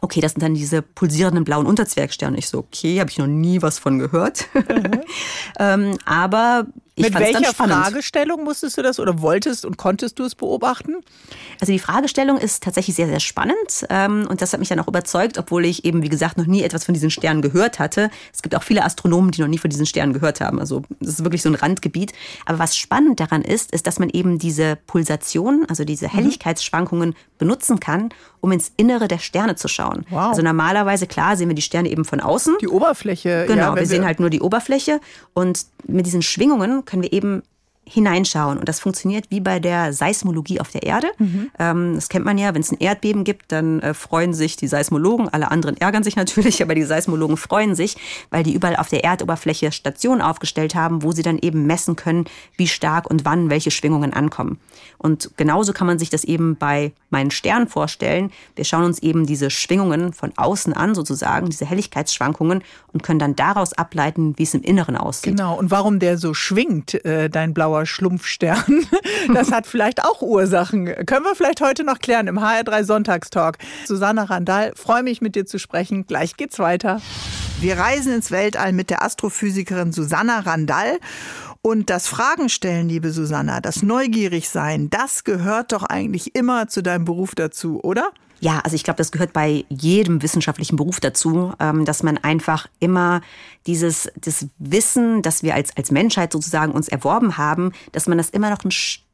[0.00, 2.36] okay, das sind dann diese pulsierenden blauen Unterzwergsterne.
[2.36, 4.48] Ich so, okay, habe ich noch nie was von gehört.
[4.54, 5.00] Mhm.
[5.58, 10.34] ähm, aber ich Mit welcher Fragestellung musstest du das oder wolltest und konntest du es
[10.34, 10.96] beobachten?
[11.58, 14.88] Also die Fragestellung ist tatsächlich sehr, sehr spannend ähm, und das hat mich dann auch
[14.88, 18.10] überzeugt, obwohl ich eben, wie gesagt, noch nie etwas von diesen Sternen gehört hatte.
[18.30, 20.60] Es gibt auch viele Astronomen, die noch nie von diesen Sternen gehört haben.
[20.60, 22.12] Also das ist wirklich so ein Randgebiet.
[22.44, 26.10] Aber was spannend daran ist, ist, dass man eben diese Pulsationen, also diese mhm.
[26.10, 28.10] Helligkeitsschwankungen benutzen kann,
[28.42, 30.04] um ins Innere der Sterne zu schauen.
[30.10, 30.30] Wow.
[30.30, 32.56] Also normalerweise, klar, sehen wir die Sterne eben von außen.
[32.60, 33.46] Die Oberfläche.
[33.46, 35.00] Genau, ja, wir, wir sehen halt nur die Oberfläche
[35.32, 37.42] und mit diesen Schwingungen können wir eben
[37.84, 38.58] hineinschauen.
[38.58, 41.08] Und das funktioniert wie bei der Seismologie auf der Erde.
[41.18, 41.50] Mhm.
[41.58, 44.68] Ähm, das kennt man ja, wenn es ein Erdbeben gibt, dann äh, freuen sich die
[44.68, 45.28] Seismologen.
[45.28, 47.96] Alle anderen ärgern sich natürlich, aber die Seismologen freuen sich,
[48.30, 52.26] weil die überall auf der Erdoberfläche Stationen aufgestellt haben, wo sie dann eben messen können,
[52.56, 54.58] wie stark und wann welche Schwingungen ankommen.
[54.98, 58.30] Und genauso kann man sich das eben bei meinen Sternen vorstellen.
[58.54, 63.34] Wir schauen uns eben diese Schwingungen von außen an, sozusagen, diese Helligkeitsschwankungen und können dann
[63.34, 65.36] daraus ableiten, wie es im Inneren aussieht.
[65.36, 65.58] Genau.
[65.58, 68.86] Und warum der so schwingt, äh, dein blauer blauer Schlumpfstern.
[69.32, 70.86] Das hat vielleicht auch Ursachen.
[71.06, 73.56] Können wir vielleicht heute noch klären im HR3 Sonntagstalk.
[73.86, 76.06] Susanne Randall, freue mich mit dir zu sprechen.
[76.06, 77.00] Gleich geht's weiter.
[77.60, 80.98] Wir reisen ins Weltall mit der Astrophysikerin Susanna Randall.
[81.62, 87.04] Und das Fragen stellen, liebe Susanna, das Neugierigsein, das gehört doch eigentlich immer zu deinem
[87.04, 88.10] Beruf dazu, oder?
[88.42, 92.66] Ja, also ich glaube, das gehört bei jedem wissenschaftlichen Beruf dazu, ähm, dass man einfach
[92.80, 93.20] immer
[93.68, 98.30] dieses das Wissen, das wir als, als Menschheit sozusagen uns erworben haben, dass man das
[98.30, 98.72] immer noch ein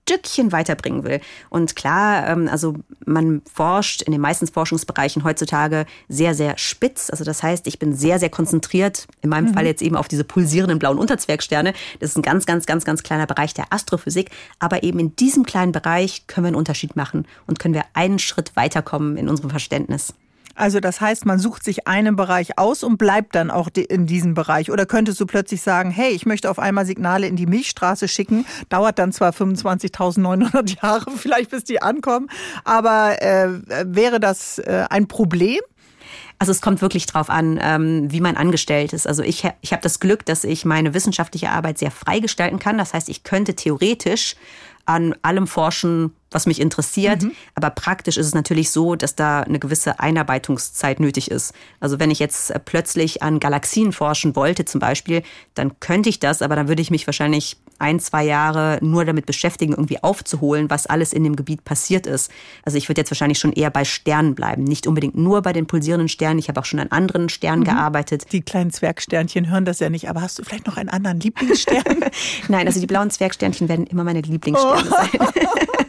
[0.08, 1.20] Stückchen weiterbringen will.
[1.50, 7.10] Und klar, ähm, also man forscht in den meisten Forschungsbereichen heutzutage sehr, sehr spitz.
[7.10, 9.54] Also das heißt, ich bin sehr, sehr konzentriert, in meinem mhm.
[9.54, 11.74] Fall jetzt eben auf diese pulsierenden blauen Unterzwergsterne.
[12.00, 14.30] Das ist ein ganz, ganz, ganz, ganz kleiner Bereich der Astrophysik.
[14.58, 18.18] Aber eben in diesem kleinen Bereich können wir einen Unterschied machen und können wir einen
[18.18, 20.14] Schritt weiterkommen in unserem Verständnis.
[20.58, 24.34] Also das heißt, man sucht sich einen Bereich aus und bleibt dann auch in diesem
[24.34, 24.72] Bereich.
[24.72, 28.44] Oder könntest du plötzlich sagen, hey, ich möchte auf einmal Signale in die Milchstraße schicken,
[28.68, 32.28] dauert dann zwar 25.900 Jahre vielleicht, bis die ankommen,
[32.64, 33.48] aber äh,
[33.84, 35.60] wäre das äh, ein Problem?
[36.40, 39.06] Also es kommt wirklich drauf an, ähm, wie man angestellt ist.
[39.06, 42.78] Also ich, ich habe das Glück, dass ich meine wissenschaftliche Arbeit sehr frei gestalten kann.
[42.78, 44.34] Das heißt, ich könnte theoretisch
[44.86, 47.22] an allem forschen, was mich interessiert.
[47.22, 47.32] Mhm.
[47.54, 51.54] Aber praktisch ist es natürlich so, dass da eine gewisse Einarbeitungszeit nötig ist.
[51.80, 55.22] Also wenn ich jetzt äh, plötzlich an Galaxien forschen wollte zum Beispiel,
[55.54, 59.26] dann könnte ich das, aber dann würde ich mich wahrscheinlich ein, zwei Jahre nur damit
[59.26, 62.30] beschäftigen, irgendwie aufzuholen, was alles in dem Gebiet passiert ist.
[62.64, 64.64] Also ich würde jetzt wahrscheinlich schon eher bei Sternen bleiben.
[64.64, 66.38] Nicht unbedingt nur bei den pulsierenden Sternen.
[66.38, 67.66] Ich habe auch schon an anderen Sternen mhm.
[67.66, 68.32] gearbeitet.
[68.32, 70.08] Die kleinen Zwergsternchen hören das ja nicht.
[70.08, 72.04] Aber hast du vielleicht noch einen anderen Lieblingsstern?
[72.48, 74.90] Nein, also die blauen Zwergsternchen werden immer meine Lieblingssterne oh.
[74.90, 75.28] sein.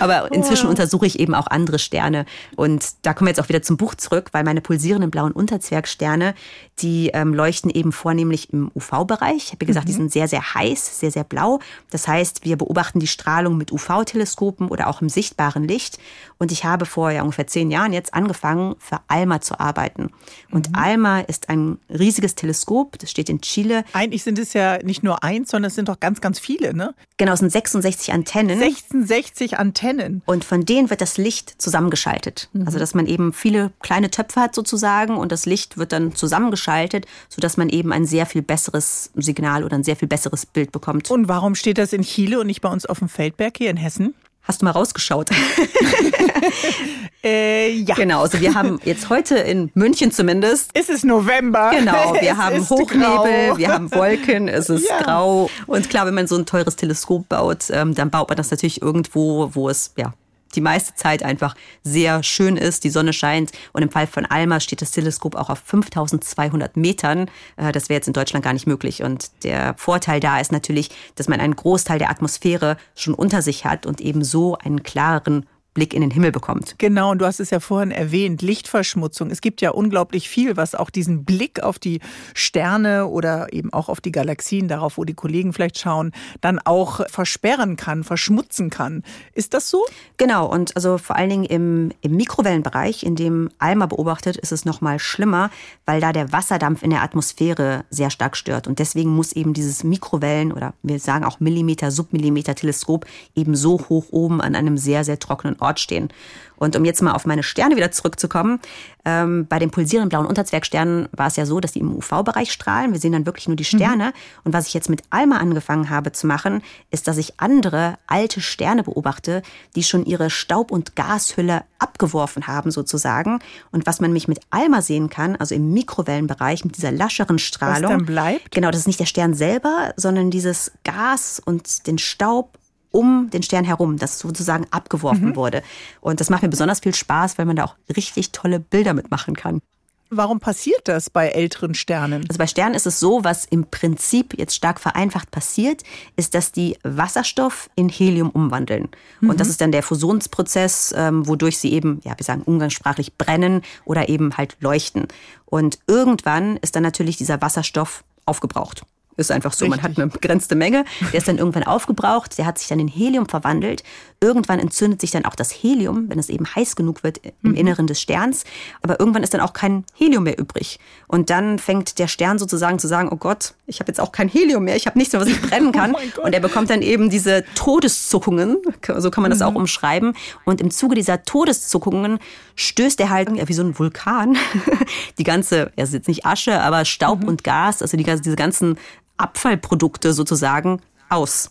[0.00, 0.70] Aber inzwischen oh.
[0.70, 2.26] untersuche ich eben auch andere Sterne.
[2.56, 6.34] Und da kommen wir jetzt auch wieder zum Buch zurück, weil meine pulsierenden blauen Unterzwergsterne,
[6.80, 9.36] die ähm, leuchten eben vornehmlich im UV-Bereich.
[9.36, 9.90] Ich habe ja gesagt, mhm.
[9.90, 11.60] die sind sehr, sehr heiß, sehr, sehr blau.
[11.90, 15.98] Das heißt, wir beobachten die Strahlung mit UV-Teleskopen oder auch im sichtbaren Licht.
[16.38, 20.10] Und ich habe vor ja, ungefähr zehn Jahren jetzt angefangen, für ALMA zu arbeiten.
[20.50, 20.74] Und mhm.
[20.74, 23.84] ALMA ist ein riesiges Teleskop, das steht in Chile.
[23.92, 26.94] Eigentlich sind es ja nicht nur eins, sondern es sind doch ganz, ganz viele, ne?
[27.16, 28.58] Genau, es sind 66 Antennen.
[28.58, 30.22] 66 richtig Antennen.
[30.26, 32.48] Und von denen wird das Licht zusammengeschaltet.
[32.52, 32.66] Mhm.
[32.66, 37.06] Also dass man eben viele kleine Töpfe hat sozusagen und das Licht wird dann zusammengeschaltet,
[37.28, 41.10] sodass man eben ein sehr viel besseres Signal oder ein sehr viel besseres Bild bekommt.
[41.10, 43.76] Und warum steht das in Chile und nicht bei uns auf dem Feldberg hier in
[43.76, 44.14] Hessen?
[44.46, 45.30] Hast du mal rausgeschaut?
[47.24, 47.94] äh, ja.
[47.94, 50.70] Genau, also wir haben jetzt heute in München zumindest.
[50.74, 51.70] Es ist November.
[51.76, 53.58] Genau, wir es haben Hochnebel, grau.
[53.58, 55.02] wir haben Wolken, es ist ja.
[55.02, 55.50] grau.
[55.66, 58.82] Und klar, wenn man so ein teures Teleskop baut, ähm, dann baut man das natürlich
[58.82, 60.12] irgendwo, wo es ja
[60.54, 63.52] die meiste Zeit einfach sehr schön ist, die Sonne scheint.
[63.72, 67.30] Und im Fall von Alma steht das Teleskop auch auf 5200 Metern.
[67.56, 69.02] Äh, das wäre jetzt in Deutschland gar nicht möglich.
[69.02, 73.64] Und der Vorteil da ist natürlich, dass man einen Großteil der Atmosphäre schon unter sich
[73.64, 76.74] hat und eben so einen klareren Blick in den Himmel bekommt.
[76.78, 79.30] Genau, und du hast es ja vorhin erwähnt, Lichtverschmutzung.
[79.30, 82.00] Es gibt ja unglaublich viel, was auch diesen Blick auf die
[82.32, 87.06] Sterne oder eben auch auf die Galaxien, darauf, wo die Kollegen vielleicht schauen, dann auch
[87.10, 89.02] versperren kann, verschmutzen kann.
[89.34, 89.84] Ist das so?
[90.16, 94.64] Genau, und also vor allen Dingen im, im Mikrowellenbereich, in dem Alma beobachtet, ist es
[94.64, 95.50] noch mal schlimmer,
[95.84, 98.66] weil da der Wasserdampf in der Atmosphäre sehr stark stört.
[98.66, 103.78] Und deswegen muss eben dieses Mikrowellen oder wir sagen auch Millimeter, Submillimeter Teleskop eben so
[103.90, 106.08] hoch oben an einem sehr, sehr trockenen Ort Ort stehen.
[106.56, 108.60] Und um jetzt mal auf meine Sterne wieder zurückzukommen,
[109.04, 112.92] ähm, bei den pulsierenden blauen Unterzwergsternen war es ja so, dass die im UV-Bereich strahlen.
[112.92, 114.06] Wir sehen dann wirklich nur die Sterne.
[114.06, 114.12] Mhm.
[114.44, 118.40] Und was ich jetzt mit Alma angefangen habe zu machen, ist, dass ich andere alte
[118.40, 119.42] Sterne beobachte,
[119.74, 123.38] die schon ihre Staub- und Gashülle abgeworfen haben sozusagen.
[123.70, 127.90] Und was man mich mit Alma sehen kann, also im Mikrowellenbereich mit dieser lascheren Strahlung.
[127.90, 128.50] Was dann bleibt?
[128.52, 132.58] Genau, das ist nicht der Stern selber, sondern dieses Gas und den Staub
[132.96, 135.36] um den Stern herum, das sozusagen abgeworfen mhm.
[135.36, 135.62] wurde.
[136.00, 139.36] Und das macht mir besonders viel Spaß, weil man da auch richtig tolle Bilder mitmachen
[139.36, 139.60] kann.
[140.08, 142.24] Warum passiert das bei älteren Sternen?
[142.28, 145.82] Also bei Sternen ist es so, was im Prinzip jetzt stark vereinfacht passiert,
[146.14, 148.88] ist, dass die Wasserstoff in Helium umwandeln.
[149.20, 149.30] Mhm.
[149.30, 153.62] Und das ist dann der Fusionsprozess, ähm, wodurch sie eben, ja, wir sagen umgangssprachlich brennen
[153.84, 155.08] oder eben halt leuchten.
[155.44, 158.86] Und irgendwann ist dann natürlich dieser Wasserstoff aufgebraucht.
[159.16, 159.82] Ist einfach so, Richtig.
[159.82, 160.84] man hat eine begrenzte Menge.
[161.12, 163.82] Der ist dann irgendwann aufgebraucht, der hat sich dann in Helium verwandelt.
[164.20, 167.54] Irgendwann entzündet sich dann auch das Helium, wenn es eben heiß genug wird im mhm.
[167.54, 168.44] Inneren des Sterns.
[168.82, 170.78] Aber irgendwann ist dann auch kein Helium mehr übrig.
[171.06, 174.28] Und dann fängt der Stern sozusagen zu sagen, oh Gott, ich habe jetzt auch kein
[174.28, 175.94] Helium mehr, ich habe nichts mehr, was ich brennen kann.
[175.94, 178.58] oh und er bekommt dann eben diese Todeszuckungen,
[178.98, 179.46] so kann man das mhm.
[179.46, 180.14] auch umschreiben.
[180.44, 182.18] Und im Zuge dieser Todeszuckungen
[182.54, 184.36] stößt er halt wie so ein Vulkan
[185.18, 187.28] die ganze, er ist jetzt nicht Asche, aber Staub mhm.
[187.28, 188.78] und Gas, also die, diese ganzen
[189.16, 191.50] Abfallprodukte sozusagen aus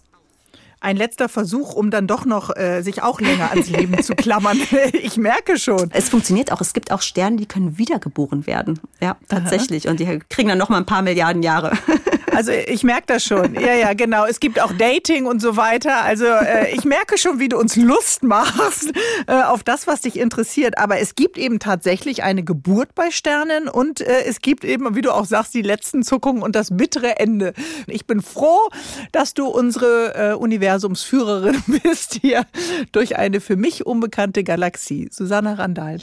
[0.85, 4.59] ein letzter Versuch, um dann doch noch äh, sich auch länger ans Leben zu klammern.
[4.93, 5.89] ich merke schon.
[5.91, 6.61] Es funktioniert auch.
[6.61, 8.79] Es gibt auch Sterne, die können wiedergeboren werden.
[9.01, 9.85] Ja, tatsächlich.
[9.85, 9.91] Aha.
[9.91, 11.71] Und die kriegen dann noch mal ein paar Milliarden Jahre.
[12.35, 13.55] Also ich merke das schon.
[13.55, 14.25] Ja, ja, genau.
[14.25, 16.03] Es gibt auch Dating und so weiter.
[16.03, 18.91] Also äh, ich merke schon, wie du uns Lust machst
[19.27, 20.77] äh, auf das, was dich interessiert.
[20.77, 25.01] Aber es gibt eben tatsächlich eine Geburt bei Sternen und äh, es gibt eben, wie
[25.01, 27.53] du auch sagst, die letzten Zuckungen und das bittere Ende.
[27.87, 28.69] Ich bin froh,
[29.13, 30.33] dass du unsere äh,
[30.75, 32.45] Universumsführerin bist hier
[32.91, 35.07] durch eine für mich unbekannte Galaxie.
[35.11, 35.99] Susanna Randall.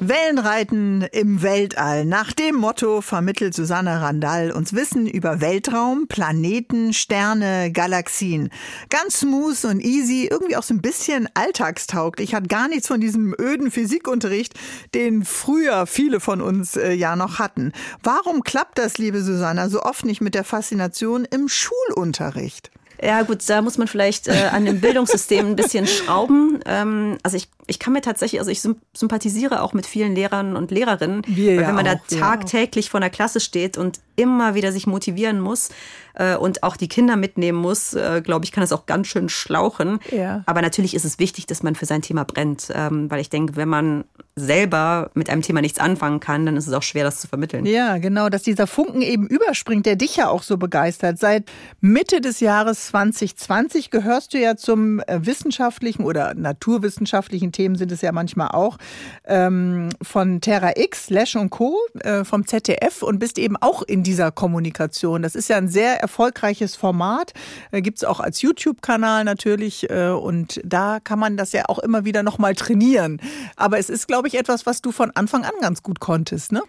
[0.00, 2.06] Wellenreiten im Weltall.
[2.06, 8.48] Nach dem Motto vermittelt Susanna Randall uns Wissen über Weltraum, Planeten, Sterne, Galaxien.
[8.88, 13.34] Ganz smooth und easy, irgendwie auch so ein bisschen alltagstauglich, hat gar nichts von diesem
[13.38, 14.54] öden Physikunterricht,
[14.94, 17.72] den früher viele von uns äh, ja noch hatten.
[18.02, 22.70] Warum klappt das, liebe Susanna, so oft nicht mit der Faszination im Schulunterricht?
[23.02, 26.60] Ja, gut, da muss man vielleicht äh, an dem Bildungssystem ein bisschen schrauben.
[26.66, 28.60] Ähm, also ich, ich kann mir tatsächlich, also ich
[28.92, 32.90] sympathisiere auch mit vielen Lehrern und Lehrerinnen, Wir weil wenn man auch, da tagtäglich ja.
[32.90, 35.70] vor der Klasse steht und immer wieder sich motivieren muss
[36.14, 39.28] äh, und auch die Kinder mitnehmen muss, äh, glaube ich, kann das auch ganz schön
[39.28, 39.98] schlauchen.
[40.10, 40.42] Ja.
[40.46, 43.56] Aber natürlich ist es wichtig, dass man für sein Thema brennt, ähm, weil ich denke,
[43.56, 44.04] wenn man
[44.36, 47.66] selber mit einem Thema nichts anfangen kann, dann ist es auch schwer, das zu vermitteln.
[47.66, 51.18] Ja, genau, dass dieser Funken eben überspringt, der dich ja auch so begeistert.
[51.18, 57.92] Seit Mitte des Jahres 2020 gehörst du ja zum äh, wissenschaftlichen oder naturwissenschaftlichen Themen sind
[57.92, 58.78] es ja manchmal auch
[59.26, 61.76] ähm, von Terra X, Lesch und Co.
[62.00, 65.22] Äh, vom ZDF und bist eben auch in dieser Kommunikation.
[65.22, 67.32] Das ist ja ein sehr erfolgreiches Format,
[67.70, 71.78] äh, gibt es auch als YouTube-Kanal natürlich äh, und da kann man das ja auch
[71.78, 73.20] immer wieder nochmal trainieren.
[73.54, 76.62] Aber es ist, glaube ich, etwas, was du von Anfang an ganz gut konntest, ne?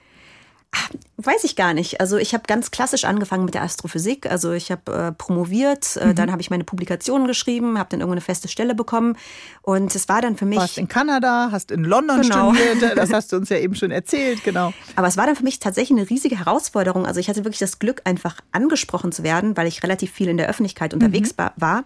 [1.24, 2.00] Weiß ich gar nicht.
[2.02, 4.26] Also ich habe ganz klassisch angefangen mit der Astrophysik.
[4.26, 6.16] Also ich habe äh, promoviert, äh, mhm.
[6.16, 9.16] dann habe ich meine Publikationen geschrieben, habe dann irgendeine feste Stelle bekommen
[9.62, 10.58] und es war dann für mich.
[10.58, 12.54] Warst in Kanada, hast in London genau.
[12.54, 14.74] studiert, das hast du uns ja eben schon erzählt, genau.
[14.96, 17.06] Aber es war dann für mich tatsächlich eine riesige Herausforderung.
[17.06, 20.38] Also ich hatte wirklich das Glück, einfach angesprochen zu werden, weil ich relativ viel in
[20.38, 21.50] der Öffentlichkeit unterwegs mhm.
[21.58, 21.84] war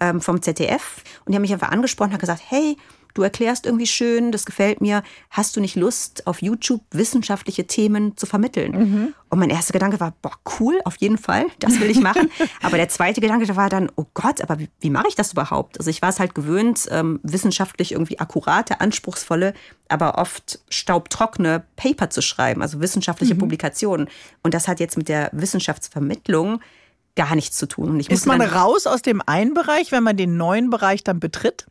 [0.00, 2.78] ähm, vom ZDF und die haben mich einfach angesprochen, und gesagt, hey
[3.14, 5.02] du erklärst irgendwie schön, das gefällt mir.
[5.30, 8.72] Hast du nicht Lust, auf YouTube wissenschaftliche Themen zu vermitteln?
[8.72, 9.14] Mhm.
[9.28, 12.30] Und mein erster Gedanke war, boah, cool, auf jeden Fall, das will ich machen.
[12.62, 15.78] aber der zweite Gedanke war dann, oh Gott, aber wie, wie mache ich das überhaupt?
[15.78, 19.54] Also ich war es halt gewöhnt, ähm, wissenschaftlich irgendwie akkurate, anspruchsvolle,
[19.88, 23.38] aber oft staubtrockene Paper zu schreiben, also wissenschaftliche mhm.
[23.38, 24.08] Publikationen.
[24.42, 26.60] Und das hat jetzt mit der Wissenschaftsvermittlung
[27.18, 27.98] gar nichts zu tun.
[27.98, 31.66] Ist man raus aus dem einen Bereich, wenn man den neuen Bereich dann betritt?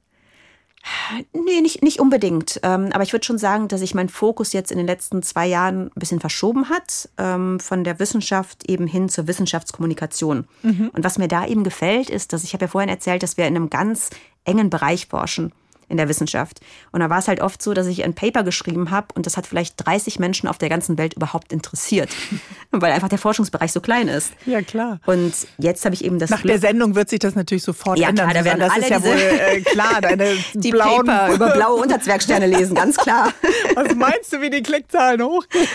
[1.33, 2.59] Nee, nicht, nicht unbedingt.
[2.63, 5.45] Ähm, aber ich würde schon sagen, dass sich mein Fokus jetzt in den letzten zwei
[5.45, 10.47] Jahren ein bisschen verschoben hat, ähm, von der Wissenschaft eben hin zur Wissenschaftskommunikation.
[10.63, 10.91] Mhm.
[10.93, 13.47] Und was mir da eben gefällt, ist, dass ich habe ja vorhin erzählt, dass wir
[13.47, 14.09] in einem ganz
[14.45, 15.51] engen Bereich forschen
[15.89, 16.59] in der Wissenschaft.
[16.91, 19.37] Und da war es halt oft so, dass ich ein Paper geschrieben habe und das
[19.37, 22.09] hat vielleicht 30 Menschen auf der ganzen Welt überhaupt interessiert,
[22.71, 24.33] weil einfach der Forschungsbereich so klein ist.
[24.45, 24.99] Ja, klar.
[25.05, 27.99] Und jetzt habe ich eben das Nach Glück, der Sendung wird sich das natürlich sofort
[27.99, 28.29] ja, ändern.
[28.29, 31.51] Klar, da werden das alle ist ja wohl äh, klar, deine die blauen Paper über
[31.51, 33.33] blaue Unterzwergsterne lesen, ganz klar.
[33.75, 35.67] Was meinst du, wie die Klickzahlen hochgehen?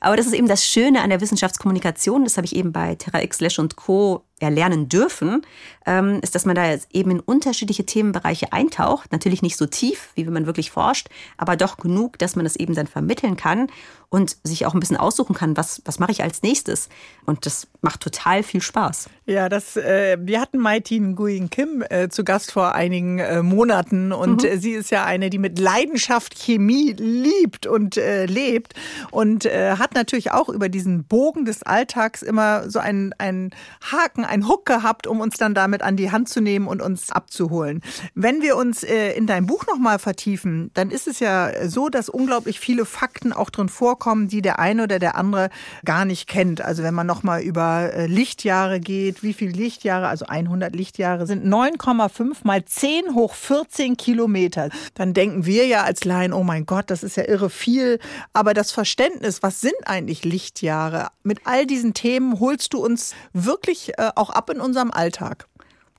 [0.00, 3.22] Aber das ist eben das Schöne an der Wissenschaftskommunikation, das habe ich eben bei Terra
[3.22, 5.42] X Lash und Co erlernen dürfen,
[5.86, 9.12] ähm, ist, dass man da eben in unterschiedliche Themenbereiche eintaucht.
[9.12, 12.56] Natürlich nicht so tief, wie wenn man wirklich forscht, aber doch genug, dass man das
[12.56, 13.68] eben dann vermitteln kann
[14.10, 16.88] und sich auch ein bisschen aussuchen kann, was, was mache ich als nächstes.
[17.26, 19.10] Und das macht total viel Spaß.
[19.26, 24.12] Ja, das, äh, wir hatten Maitin Nguyen Kim äh, zu Gast vor einigen äh, Monaten
[24.12, 24.48] und mhm.
[24.48, 28.72] Äh, sie ist ja eine, die mit Leidenschaft Chemie liebt und äh, lebt
[29.10, 33.50] und äh, hat natürlich auch über diesen Bogen des Alltags immer so einen, einen
[33.82, 37.12] Haken, einen Hook gehabt, um uns dann damit an die Hand zu nehmen und uns
[37.12, 37.82] abzuholen.
[38.14, 42.58] Wenn wir uns in dein Buch nochmal vertiefen, dann ist es ja so, dass unglaublich
[42.58, 43.97] viele Fakten auch drin vorkommen,
[44.28, 45.50] die der eine oder der andere
[45.84, 46.60] gar nicht kennt.
[46.60, 52.38] Also wenn man nochmal über Lichtjahre geht, wie viele Lichtjahre, also 100 Lichtjahre sind 9,5
[52.44, 54.70] mal 10 hoch 14 Kilometer.
[54.94, 57.98] Dann denken wir ja als Laien, oh mein Gott, das ist ja irre viel.
[58.32, 61.08] Aber das Verständnis, was sind eigentlich Lichtjahre?
[61.22, 65.46] Mit all diesen Themen holst du uns wirklich äh, auch ab in unserem Alltag.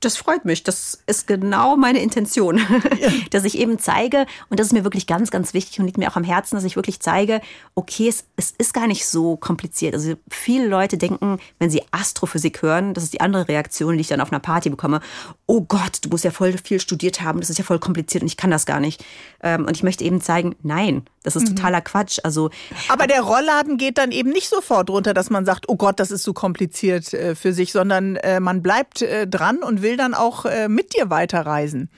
[0.02, 0.64] Das freut mich.
[0.64, 2.66] Das ist genau meine Intention, ja.
[3.32, 6.10] dass ich eben zeige, und das ist mir wirklich ganz, ganz wichtig und liegt mir
[6.10, 7.42] auch am Herzen, dass ich wirklich zeige,
[7.76, 9.94] okay, es, es ist gar nicht so kompliziert.
[9.94, 14.08] Also viele Leute denken, wenn sie Astrophysik hören, das ist die andere Reaktion, die ich
[14.08, 15.02] dann auf einer Party bekomme.
[15.48, 18.28] Oh Gott, du musst ja voll viel studiert haben, das ist ja voll kompliziert und
[18.28, 19.04] ich kann das gar nicht.
[19.44, 21.56] Ähm, und ich möchte eben zeigen, nein, das ist mhm.
[21.56, 22.20] totaler Quatsch.
[22.24, 22.50] Also,
[22.88, 26.12] Aber der Rollladen geht dann eben nicht sofort runter, dass man sagt, oh Gott, das
[26.12, 30.14] ist so kompliziert äh, für sich, sondern äh, man bleibt äh, dran und will dann
[30.14, 31.90] auch mit dir weiterreisen.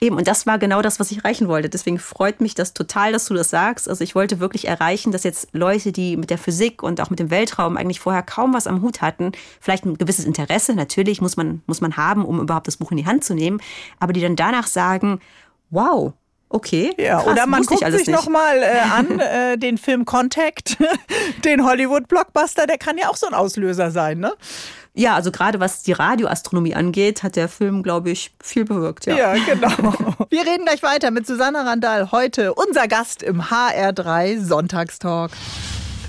[0.00, 1.68] Eben, und das war genau das, was ich erreichen wollte.
[1.68, 3.86] Deswegen freut mich das total, dass du das sagst.
[3.86, 7.18] Also ich wollte wirklich erreichen, dass jetzt Leute, die mit der Physik und auch mit
[7.18, 11.36] dem Weltraum eigentlich vorher kaum was am Hut hatten, vielleicht ein gewisses Interesse, natürlich muss
[11.36, 13.60] man, muss man haben, um überhaupt das Buch in die Hand zu nehmen,
[13.98, 15.20] aber die dann danach sagen,
[15.68, 16.14] wow,
[16.52, 16.92] Okay.
[16.98, 20.76] Ja, krass, oder man guckt sich nochmal äh, an, äh, den Film Contact,
[21.44, 24.34] den Hollywood-Blockbuster, der kann ja auch so ein Auslöser sein, ne?
[24.92, 29.06] Ja, also gerade was die Radioastronomie angeht, hat der Film, glaube ich, viel bewirkt.
[29.06, 29.16] Ja.
[29.16, 29.70] ja, genau.
[30.30, 35.30] Wir reden gleich weiter mit Susanna Randall, heute unser Gast im HR3 Sonntagstalk.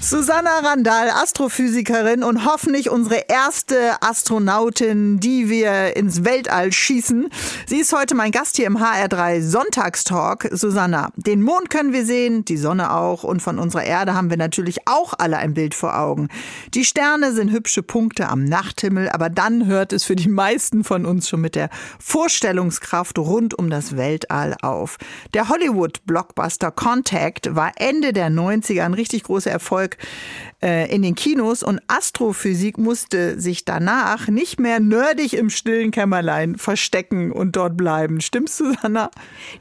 [0.04, 7.30] Susanna Randall, Astrophysikerin und hoffentlich unsere erste Astronautin, die wir ins Weltall schießen.
[7.68, 10.50] Sie ist heute mein Gast hier im HR3 Sonntagstalk.
[10.54, 14.38] Susanna, den Mond können wir sehen, die Sonne auch und von unserer Erde haben wir
[14.38, 16.30] natürlich auch alle ein Bild vor Augen.
[16.74, 21.06] Die Sterne sind hübsche Punkte am Nachthimmel, aber dann hört es für die meisten von
[21.06, 24.98] uns schon mit der Vorstellungskraft rund um das Weltall auf.
[25.36, 31.16] Der Hollywood-Blockbuster Contact war Ende der 90er ein richtig großer Erfolg Erfolg äh, in den
[31.16, 37.76] Kinos und Astrophysik musste sich danach nicht mehr nerdig im stillen Kämmerlein verstecken und dort
[37.76, 38.22] bleiben.
[38.22, 39.10] Stimmst du, Susanna?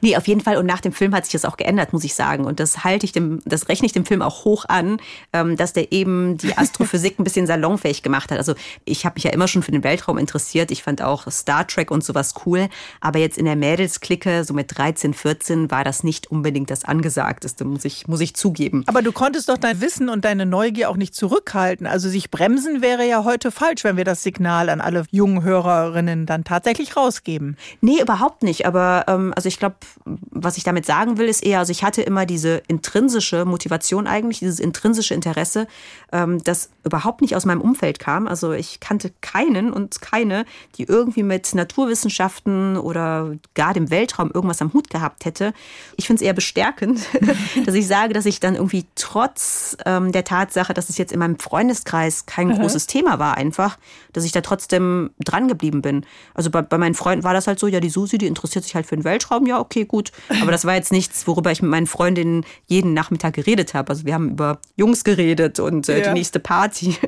[0.01, 0.57] Nee, auf jeden Fall.
[0.57, 2.45] Und nach dem Film hat sich das auch geändert, muss ich sagen.
[2.45, 4.97] Und das halte ich dem, das rechne ich dem Film auch hoch an,
[5.33, 8.37] ähm, dass der eben die Astrophysik ein bisschen salonfähig gemacht hat.
[8.37, 8.53] Also
[8.85, 10.69] ich habe mich ja immer schon für den Weltraum interessiert.
[10.69, 12.69] Ich fand auch Star Trek und sowas cool.
[12.99, 17.65] Aber jetzt in der Mädelsklicke, so mit 13, 14, war das nicht unbedingt das Angesagteste,
[17.65, 18.83] muss ich, muss ich zugeben.
[18.85, 21.87] Aber du konntest doch dein Wissen und deine Neugier auch nicht zurückhalten.
[21.87, 26.25] Also sich bremsen wäre ja heute falsch, wenn wir das Signal an alle jungen Hörerinnen
[26.25, 27.55] dann tatsächlich rausgeben.
[27.79, 28.65] Nee, überhaupt nicht.
[28.65, 32.01] Aber ähm, also ich glaube, was ich damit sagen will, ist eher, also ich hatte
[32.01, 35.65] immer diese intrinsische Motivation eigentlich, dieses intrinsische Interesse,
[36.11, 38.27] ähm, das überhaupt nicht aus meinem Umfeld kam.
[38.27, 44.61] Also ich kannte keinen und keine, die irgendwie mit Naturwissenschaften oder gar dem Weltraum irgendwas
[44.61, 45.53] am Hut gehabt hätte.
[45.95, 47.01] Ich finde es eher bestärkend,
[47.65, 51.19] dass ich sage, dass ich dann irgendwie trotz ähm, der Tatsache, dass es jetzt in
[51.19, 52.59] meinem Freundeskreis kein mhm.
[52.59, 53.77] großes Thema war, einfach,
[54.13, 56.05] dass ich da trotzdem dran geblieben bin.
[56.33, 58.75] Also bei, bei meinen Freunden war das halt so, ja, die Susi, die interessiert sich
[58.75, 60.11] halt für den Weltraum, ja, okay, gut.
[60.41, 63.89] Aber das war jetzt nichts, worüber ich mit meinen Freundinnen jeden Nachmittag geredet habe.
[63.89, 66.07] Also wir haben über Jungs geredet und äh, ja.
[66.07, 66.95] die nächste Party.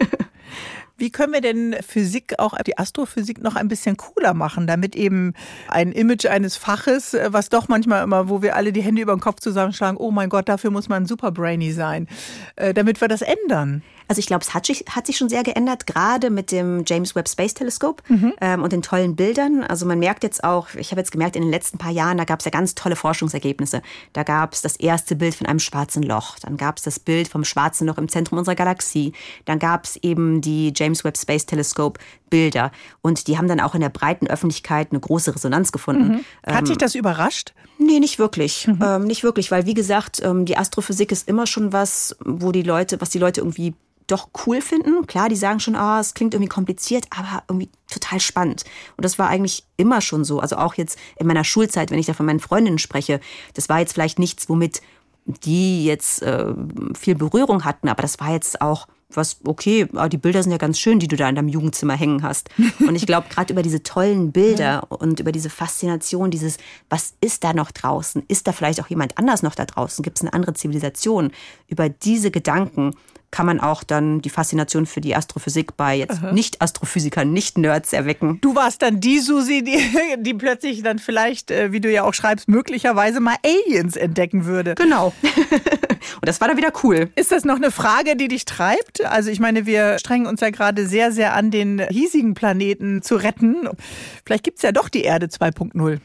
[1.03, 5.33] Wie können wir denn Physik, auch die Astrophysik, noch ein bisschen cooler machen, damit eben
[5.67, 9.13] ein Image eines Faches, äh, was doch manchmal immer, wo wir alle die Hände über
[9.13, 12.07] den Kopf zusammenschlagen, oh mein Gott, dafür muss man super brainy sein,
[12.55, 13.83] äh, damit wir das ändern?
[14.07, 17.15] Also ich glaube, es hat sich, hat sich schon sehr geändert, gerade mit dem James
[17.15, 18.33] Webb Space Telescope mhm.
[18.41, 19.63] ähm, und den tollen Bildern.
[19.63, 22.23] Also man merkt jetzt auch, ich habe jetzt gemerkt, in den letzten paar Jahren, da
[22.23, 23.81] gab es ja ganz tolle Forschungsergebnisse.
[24.13, 27.27] Da gab es das erste Bild von einem schwarzen Loch, dann gab es das Bild
[27.27, 29.13] vom schwarzen Loch im Zentrum unserer Galaxie,
[29.45, 31.99] dann gab es eben die James Webb Space Telescope
[32.33, 32.71] Bilder
[33.03, 36.07] und die haben dann auch in der breiten Öffentlichkeit eine große Resonanz gefunden.
[36.07, 36.51] Mhm.
[36.51, 37.53] Hat ähm, dich das überrascht?
[37.77, 38.67] Nee, nicht wirklich.
[38.67, 38.79] Mhm.
[38.83, 42.63] Ähm, nicht wirklich, weil wie gesagt, ähm, die Astrophysik ist immer schon was, wo die
[42.63, 43.75] Leute, was die Leute irgendwie
[44.07, 45.07] doch cool finden.
[45.07, 48.63] Klar, die sagen schon, ah, es klingt irgendwie kompliziert, aber irgendwie total spannend.
[48.97, 50.39] Und das war eigentlich immer schon so.
[50.39, 53.19] Also auch jetzt in meiner Schulzeit, wenn ich da von meinen Freundinnen spreche,
[53.53, 54.81] das war jetzt vielleicht nichts, womit
[55.25, 56.53] die jetzt äh,
[56.99, 60.79] viel Berührung hatten, aber das war jetzt auch was, okay, die Bilder sind ja ganz
[60.79, 62.49] schön, die du da in deinem Jugendzimmer hängen hast.
[62.79, 66.57] Und ich glaube, gerade über diese tollen Bilder und über diese Faszination, dieses,
[66.89, 68.23] was ist da noch draußen?
[68.27, 70.03] Ist da vielleicht auch jemand anders noch da draußen?
[70.03, 71.31] Gibt es eine andere Zivilisation?
[71.67, 72.95] Über diese Gedanken
[73.33, 78.37] kann man auch dann die Faszination für die Astrophysik bei jetzt Nicht-Astrophysikern, Nicht-Nerds erwecken.
[78.41, 79.79] Du warst dann die Susi, die,
[80.19, 84.75] die plötzlich dann vielleicht, äh, wie du ja auch schreibst, möglicherweise mal Aliens entdecken würde.
[84.75, 85.13] Genau.
[85.23, 87.09] Und das war dann wieder cool.
[87.15, 89.03] Ist das noch eine Frage, die dich treibt?
[89.03, 93.15] Also ich meine, wir strengen uns ja gerade sehr, sehr an, den hiesigen Planeten zu
[93.15, 93.67] retten.
[94.25, 95.99] Vielleicht gibt es ja doch die Erde 2.0.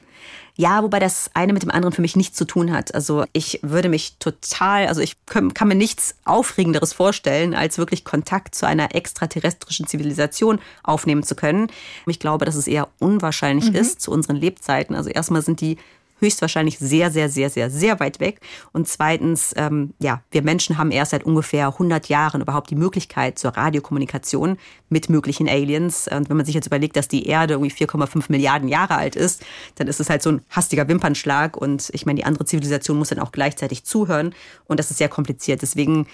[0.60, 2.92] Ja, wobei das eine mit dem anderen für mich nichts zu tun hat.
[2.92, 8.56] Also ich würde mich total, also ich kann, mir nichts Aufregenderes vorstellen, als wirklich Kontakt
[8.56, 11.68] zu einer extraterrestrischen Zivilisation aufnehmen zu können.
[12.06, 13.76] Ich glaube, dass es eher unwahrscheinlich mhm.
[13.76, 14.96] ist zu unseren Lebzeiten.
[14.96, 15.78] Also erstmal sind die
[16.20, 18.40] höchstwahrscheinlich sehr, sehr, sehr, sehr, sehr weit weg.
[18.72, 23.38] Und zweitens, ähm, ja, wir Menschen haben erst seit ungefähr 100 Jahren überhaupt die Möglichkeit
[23.38, 26.08] zur Radiokommunikation mit möglichen Aliens.
[26.08, 29.44] Und wenn man sich jetzt überlegt, dass die Erde irgendwie 4,5 Milliarden Jahre alt ist,
[29.76, 31.56] dann ist es halt so ein hastiger Wimpernschlag.
[31.56, 34.34] Und ich meine, die andere Zivilisation muss dann auch gleichzeitig zuhören.
[34.66, 35.62] Und das ist sehr kompliziert.
[35.62, 36.06] Deswegen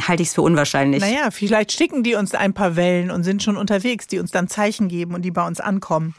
[0.00, 1.00] halte ich es für unwahrscheinlich.
[1.00, 4.48] Naja, vielleicht schicken die uns ein paar Wellen und sind schon unterwegs, die uns dann
[4.48, 6.14] Zeichen geben und die bei uns ankommen.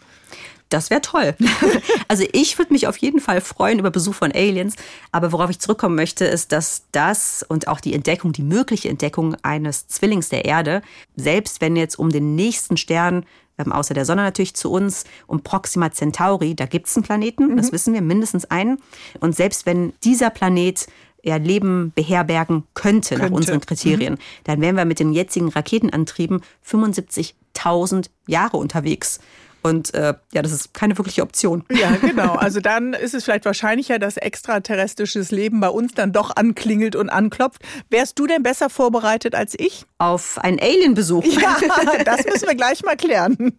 [0.69, 1.36] Das wäre toll.
[2.08, 4.75] also ich würde mich auf jeden Fall freuen über Besuch von Aliens.
[5.12, 9.36] Aber worauf ich zurückkommen möchte, ist, dass das und auch die Entdeckung, die mögliche Entdeckung
[9.43, 10.82] eines Zwillings der Erde,
[11.15, 13.25] selbst wenn jetzt um den nächsten Stern
[13.58, 17.47] ähm, außer der Sonne natürlich zu uns, um Proxima Centauri, da gibt es einen Planeten,
[17.47, 17.58] mhm.
[17.58, 18.80] das wissen wir, mindestens einen.
[19.19, 20.88] Und selbst wenn dieser Planet
[21.23, 23.25] ja, Leben beherbergen könnte, könnte.
[23.25, 24.19] nach unseren Kriterien, mhm.
[24.43, 29.19] dann wären wir mit den jetzigen Raketenantrieben 75.000 Jahre unterwegs.
[29.63, 31.63] Und äh, ja, das ist keine wirkliche Option.
[31.72, 32.36] Ja, genau.
[32.36, 37.10] Also dann ist es vielleicht wahrscheinlicher, dass extraterrestrisches Leben bei uns dann doch anklingelt und
[37.10, 37.62] anklopft.
[37.89, 39.86] Wärst du denn besser vorbereitet als ich?
[39.98, 41.26] Auf einen Alien-Besuch.
[41.26, 41.58] Ja,
[42.06, 43.54] das müssen wir gleich mal klären.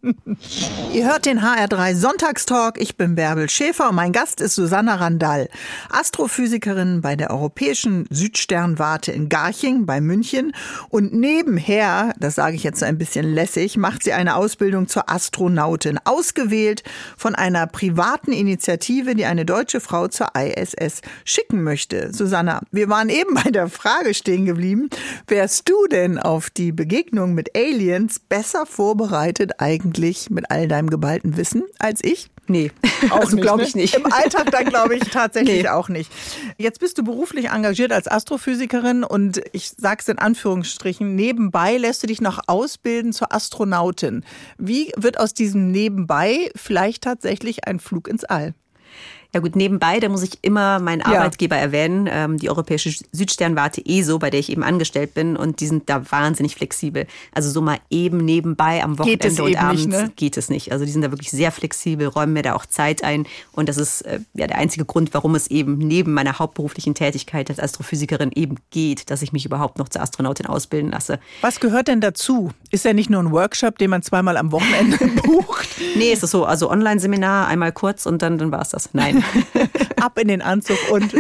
[0.93, 2.81] Ihr hört den HR3 Sonntagstalk.
[2.81, 5.49] Ich bin Bärbel Schäfer und mein Gast ist Susanna Randall,
[5.91, 10.53] Astrophysikerin bei der Europäischen Südsternwarte in Garching bei München.
[10.89, 15.11] Und nebenher, das sage ich jetzt so ein bisschen lässig, macht sie eine Ausbildung zur
[15.11, 16.83] Astronautin ausgewählt
[17.17, 22.13] von einer privaten Initiative, die eine deutsche Frau zur ISS schicken möchte.
[22.13, 24.91] Susanna, wir waren eben bei der Frage stehen geblieben.
[25.27, 31.37] Wärst du denn auf die Begegnung mit Aliens besser vorbereitet eigentlich mit all deinem geballten
[31.37, 32.29] Wissen als ich?
[32.49, 32.73] Nee,
[33.11, 33.83] auch also glaube ich ne?
[33.83, 33.95] nicht.
[33.95, 35.69] Im Alltag dann glaube ich tatsächlich nee.
[35.69, 36.11] auch nicht.
[36.57, 42.03] Jetzt bist du beruflich engagiert als Astrophysikerin und ich sage es in Anführungsstrichen, nebenbei lässt
[42.03, 44.25] du dich noch ausbilden zur Astronautin.
[44.57, 48.55] Wie wird aus diesem Nebenbei vielleicht tatsächlich ein Flug ins All?
[49.35, 51.63] Ja gut, nebenbei, da muss ich immer meinen Arbeitgeber ja.
[51.63, 55.91] erwähnen, ähm, die Europäische Südsternwarte ESO, bei der ich eben angestellt bin und die sind
[55.91, 57.07] da wahnsinnig flexibel.
[57.33, 60.13] Also so mal eben nebenbei am Wochenende und abends nicht, ne?
[60.17, 60.73] geht es nicht.
[60.73, 63.77] Also die sind da wirklich sehr flexibel, räumen mir da auch Zeit ein und das
[63.77, 68.33] ist äh, ja der einzige Grund, warum es eben neben meiner hauptberuflichen Tätigkeit als Astrophysikerin
[68.35, 71.21] eben geht, dass ich mich überhaupt noch zur Astronautin ausbilden lasse.
[71.43, 72.51] Was gehört denn dazu?
[72.71, 75.69] Ist ja nicht nur ein Workshop, den man zweimal am Wochenende bucht?
[75.97, 76.47] nee, ist es so.
[76.47, 78.95] Also Online-Seminar, einmal kurz und dann, dann war es das.
[78.95, 79.18] Nein.
[80.01, 81.15] Ab in den Anzug und.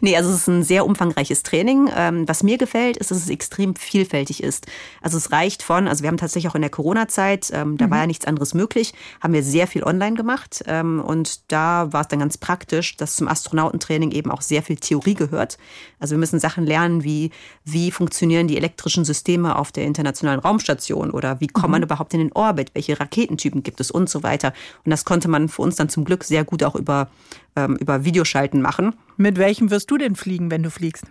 [0.00, 1.90] Nee, also es ist ein sehr umfangreiches Training.
[1.94, 4.66] Ähm, was mir gefällt, ist, dass es extrem vielfältig ist.
[5.02, 7.90] Also es reicht von, also wir haben tatsächlich auch in der Corona-Zeit, ähm, da mhm.
[7.90, 10.62] war ja nichts anderes möglich, haben wir sehr viel online gemacht.
[10.66, 14.76] Ähm, und da war es dann ganz praktisch, dass zum Astronautentraining eben auch sehr viel
[14.76, 15.58] Theorie gehört.
[15.98, 17.30] Also wir müssen Sachen lernen, wie,
[17.64, 21.86] wie funktionieren die elektrischen Systeme auf der internationalen Raumstation oder wie kommt man mhm.
[21.86, 24.52] überhaupt in den Orbit, welche Raketentypen gibt es und so weiter.
[24.84, 27.08] Und das konnte man für uns dann zum Glück sehr gut auch über,
[27.54, 28.94] über Videoschalten machen.
[29.18, 31.04] Mit welchem wirst du denn fliegen, wenn du fliegst?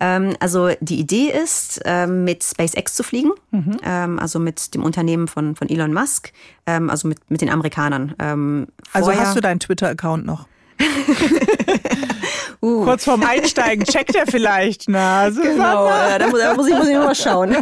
[0.00, 3.76] Ähm, also die Idee ist, ähm, mit SpaceX zu fliegen, mhm.
[3.84, 6.32] Ähm, also mit dem Unternehmen von, von Elon Musk,
[6.64, 8.14] also mit, mit den Amerikanern.
[8.18, 10.46] Ähm, also hast du deinen Twitter-Account noch?
[12.64, 12.84] Uh.
[12.84, 14.84] Kurz vorm Einsteigen checkt er vielleicht.
[14.88, 17.56] Na, genau, äh, da, muss, da muss ich, muss ich mal schauen.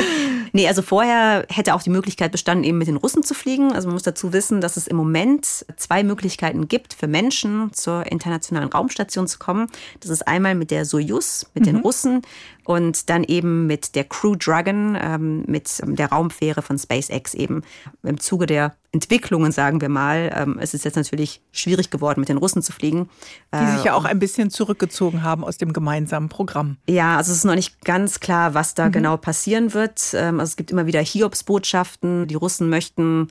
[0.52, 3.72] nee, also vorher hätte auch die Möglichkeit bestanden, eben mit den Russen zu fliegen.
[3.72, 8.06] Also man muss dazu wissen, dass es im Moment zwei Möglichkeiten gibt für Menschen zur
[8.10, 9.66] internationalen Raumstation zu kommen.
[10.00, 11.66] Das ist einmal mit der Soyuz, mit mhm.
[11.66, 12.22] den Russen
[12.66, 17.62] und dann eben mit der Crew Dragon, ähm, mit ähm, der Raumfähre von SpaceX eben.
[18.02, 22.28] Im Zuge der Entwicklungen, sagen wir mal, ähm, es ist jetzt natürlich schwierig geworden, mit
[22.28, 23.08] den Russen zu fliegen.
[23.54, 26.76] Die sich ja auch ein bisschen zurückgezogen haben aus dem gemeinsamen Programm.
[26.88, 28.92] Ja, also es ist noch nicht ganz klar, was da mhm.
[28.92, 30.12] genau passieren wird.
[30.14, 32.26] Ähm, also es gibt immer wieder Hiobsbotschaften.
[32.26, 33.28] Die Russen möchten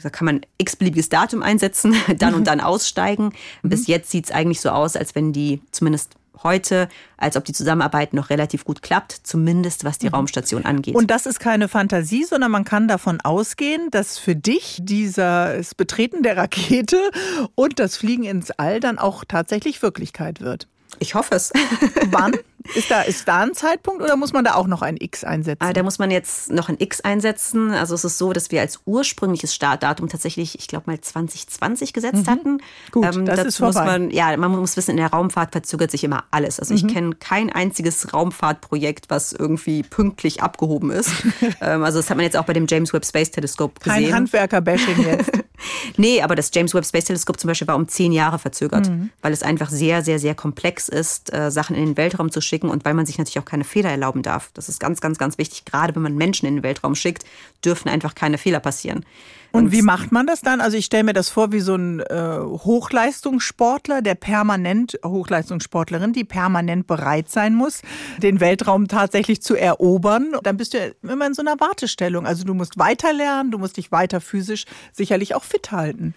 [0.00, 3.34] da kann man x-beliebiges Datum einsetzen, dann und dann aussteigen.
[3.62, 7.52] Bis jetzt sieht es eigentlich so aus, als wenn die zumindest heute, als ob die
[7.52, 10.14] Zusammenarbeit noch relativ gut klappt, zumindest was die mhm.
[10.14, 10.94] Raumstation angeht.
[10.94, 16.22] Und das ist keine Fantasie, sondern man kann davon ausgehen, dass für dich dieses Betreten
[16.22, 16.98] der Rakete
[17.54, 20.68] und das Fliegen ins All dann auch tatsächlich Wirklichkeit wird.
[20.98, 21.52] Ich hoffe es.
[22.10, 22.32] Wann?
[22.74, 25.62] Ist da, ist da ein Zeitpunkt oder muss man da auch noch ein X einsetzen?
[25.62, 27.70] Ah, da muss man jetzt noch ein X einsetzen.
[27.72, 32.26] Also es ist so, dass wir als ursprüngliches Startdatum tatsächlich, ich glaube mal 2020 gesetzt
[32.26, 32.30] mhm.
[32.30, 32.58] hatten.
[32.90, 36.04] Gut, ähm, das ist muss man, ja, man muss wissen, in der Raumfahrt verzögert sich
[36.04, 36.60] immer alles.
[36.60, 36.88] Also ich mhm.
[36.88, 41.10] kenne kein einziges Raumfahrtprojekt, was irgendwie pünktlich abgehoben ist.
[41.60, 44.10] ähm, also das hat man jetzt auch bei dem James Webb Space Telescope gesehen.
[44.10, 45.30] Kein Handwerker-Bashing jetzt.
[45.96, 49.10] nee, aber das James Webb Space Telescope zum Beispiel war um zehn Jahre verzögert, mhm.
[49.20, 52.68] weil es einfach sehr, sehr, sehr komplex ist, äh, Sachen in den Weltraum zu schicken
[52.68, 54.50] und weil man sich natürlich auch keine Fehler erlauben darf.
[54.54, 55.64] Das ist ganz, ganz, ganz wichtig.
[55.64, 57.24] Gerade wenn man Menschen in den Weltraum schickt,
[57.64, 59.04] dürfen einfach keine Fehler passieren.
[59.52, 60.62] Und, und wie macht man das dann?
[60.62, 66.24] Also ich stelle mir das vor wie so ein äh, Hochleistungssportler, der permanent, Hochleistungssportlerin, die
[66.24, 67.82] permanent bereit sein muss,
[68.18, 70.32] den Weltraum tatsächlich zu erobern.
[70.42, 72.26] Dann bist du immer in so einer Wartestellung.
[72.26, 76.14] Also du musst weiter lernen, du musst dich weiter physisch sicherlich auch fit halten.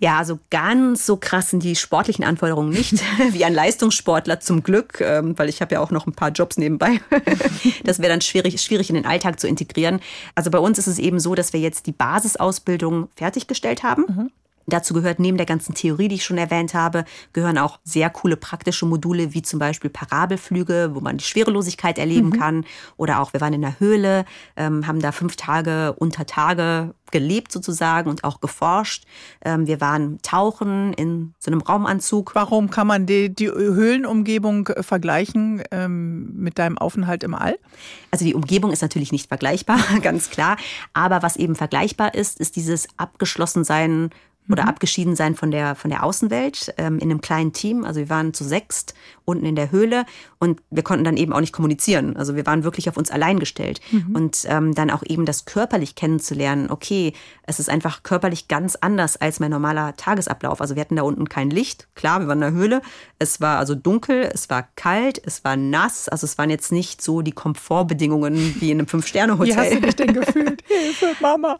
[0.00, 2.92] Ja, also ganz so krass sind die sportlichen Anforderungen nicht,
[3.30, 6.56] wie ein Leistungssportler zum Glück, ähm, weil ich habe ja auch noch ein paar Jobs
[6.56, 7.00] nebenbei.
[7.84, 10.00] Das wäre dann schwierig, schwierig in den Alltag zu integrieren.
[10.34, 14.04] Also bei uns ist es eben so, dass wir jetzt die Basisausbildung fertiggestellt haben.
[14.08, 14.30] Mhm.
[14.66, 18.36] Dazu gehört neben der ganzen Theorie, die ich schon erwähnt habe, gehören auch sehr coole
[18.36, 22.38] praktische Module, wie zum Beispiel Parabelflüge, wo man die Schwerelosigkeit erleben mhm.
[22.38, 22.64] kann.
[22.96, 24.24] Oder auch, wir waren in der Höhle,
[24.56, 29.04] ähm, haben da fünf Tage unter Tage gelebt sozusagen und auch geforscht.
[29.44, 32.34] Ähm, wir waren tauchen in so einem Raumanzug.
[32.34, 37.56] Warum kann man die, die Höhlenumgebung vergleichen ähm, mit deinem Aufenthalt im All?
[38.10, 40.56] Also die Umgebung ist natürlich nicht vergleichbar, ganz klar.
[40.92, 44.10] Aber was eben vergleichbar ist, ist dieses Abgeschlossensein
[44.48, 44.68] oder mhm.
[44.68, 47.84] abgeschieden sein von der, von der Außenwelt ähm, in einem kleinen Team.
[47.84, 50.04] Also wir waren zu sechst unten in der Höhle
[50.38, 52.16] und wir konnten dann eben auch nicht kommunizieren.
[52.16, 53.80] Also wir waren wirklich auf uns allein gestellt.
[53.90, 54.14] Mhm.
[54.14, 56.70] Und ähm, dann auch eben das körperlich kennenzulernen.
[56.70, 57.12] Okay,
[57.46, 60.60] es ist einfach körperlich ganz anders als mein normaler Tagesablauf.
[60.60, 61.88] Also wir hatten da unten kein Licht.
[61.94, 62.82] Klar, wir waren in der Höhle.
[63.18, 66.08] Es war also dunkel, es war kalt, es war nass.
[66.08, 69.44] Also es waren jetzt nicht so die Komfortbedingungen wie in einem Fünf-Sterne-Hotel.
[69.54, 70.62] Wie hast du dich denn gefühlt?
[70.66, 71.58] Hilfe, Mama.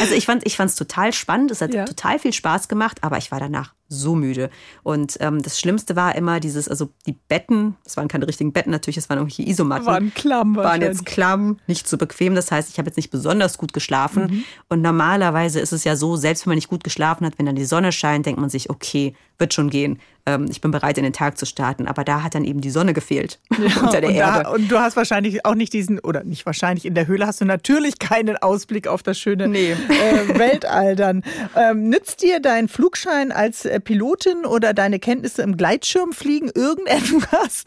[0.00, 1.50] also ich fand es total spannend.
[1.50, 1.84] Es hat ja.
[1.84, 4.48] total viel Spaß gemacht, aber ich war danach so müde.
[4.82, 8.70] Und ähm, das Schlimmste war immer dieses, also die Betten, das waren keine richtigen Betten
[8.70, 9.86] natürlich, es waren irgendwelche Isomatten.
[9.86, 12.34] Waren klamm Waren jetzt klamm, nicht so bequem.
[12.34, 14.22] Das heißt, ich habe jetzt nicht besonders gut geschlafen.
[14.22, 14.44] Mhm.
[14.68, 17.56] Und normalerweise ist es ja so, selbst wenn man nicht gut geschlafen hat, wenn dann
[17.56, 19.98] die Sonne scheint, denkt man sich, okay, wird schon gehen.
[20.26, 21.86] Ähm, ich bin bereit, in den Tag zu starten.
[21.86, 24.42] Aber da hat dann eben die Sonne gefehlt ja, unter der und Erde.
[24.44, 27.40] Da, und du hast wahrscheinlich auch nicht diesen, oder nicht wahrscheinlich, in der Höhle hast
[27.40, 29.72] du natürlich keinen Ausblick auf das schöne nee.
[29.72, 31.24] äh, Weltall dann.
[31.56, 37.64] Ähm, nützt dir dein Flugschein als äh, Pilotin oder deine Kenntnisse im Gleitschirmfliegen irgendetwas?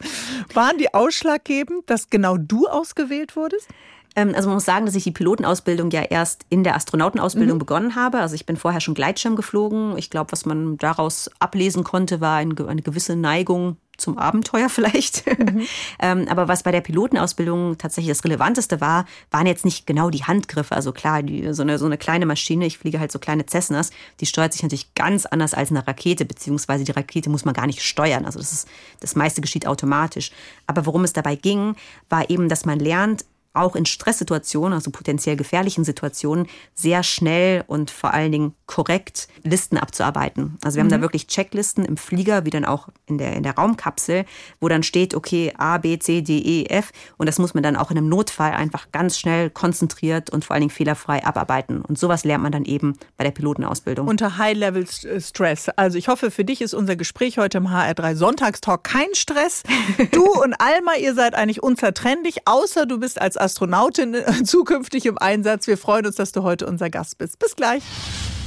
[0.54, 3.68] Waren die ausschlaggebend, dass genau du ausgewählt wurdest?
[4.16, 7.60] Ähm, also man muss sagen, dass ich die Pilotenausbildung ja erst in der Astronautenausbildung mhm.
[7.60, 8.20] begonnen habe.
[8.20, 9.96] Also ich bin vorher schon Gleitschirm geflogen.
[9.98, 15.26] Ich glaube, was man daraus ablesen konnte, war eine gewisse Neigung zum Abenteuer vielleicht.
[15.26, 15.66] Mhm.
[16.00, 20.24] ähm, aber was bei der Pilotenausbildung tatsächlich das Relevanteste war, waren jetzt nicht genau die
[20.24, 20.74] Handgriffe.
[20.74, 23.90] Also klar, die, so, eine, so eine kleine Maschine, ich fliege halt so kleine Cessnas,
[24.20, 27.66] die steuert sich natürlich ganz anders als eine Rakete, beziehungsweise die Rakete muss man gar
[27.66, 28.24] nicht steuern.
[28.24, 28.68] Also das, ist,
[29.00, 30.32] das meiste geschieht automatisch.
[30.66, 31.76] Aber worum es dabei ging,
[32.08, 37.90] war eben, dass man lernt, auch in Stresssituationen, also potenziell gefährlichen Situationen, sehr schnell und
[37.90, 40.58] vor allen Dingen korrekt Listen abzuarbeiten.
[40.62, 40.86] Also wir mhm.
[40.86, 41.02] haben da mhm.
[41.02, 44.24] wirklich Checklisten im Flieger, wie dann auch in der, in der Raumkapsel,
[44.60, 46.90] wo dann steht, okay, A, B, C, D, E, F.
[47.16, 50.54] Und das muss man dann auch in einem Notfall einfach ganz schnell konzentriert und vor
[50.54, 51.80] allen Dingen fehlerfrei abarbeiten.
[51.82, 54.08] Und sowas lernt man dann eben bei der Pilotenausbildung.
[54.08, 55.68] Unter High-Level-Stress.
[55.70, 59.62] Also ich hoffe, für dich ist unser Gespräch heute im HR3 Sonntagstalk kein Stress.
[60.10, 65.66] Du und Alma, ihr seid eigentlich unzertrennlich, außer du bist als Astronautin zukünftig im Einsatz.
[65.66, 67.38] Wir freuen uns, dass du heute unser Gast bist.
[67.38, 67.82] Bis gleich.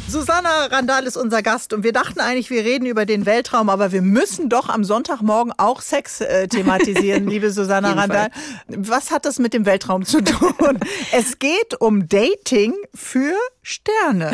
[0.10, 3.92] Susanna Randall ist unser Gast und wir dachten eigentlich, wir reden über den Weltraum, aber
[3.92, 8.30] wir müssen doch am Sonntagmorgen auch Sex äh, thematisieren, liebe Susanna Randall.
[8.68, 10.80] Was hat das mit dem Weltraum zu tun?
[11.12, 14.32] es geht um Dating für Sterne.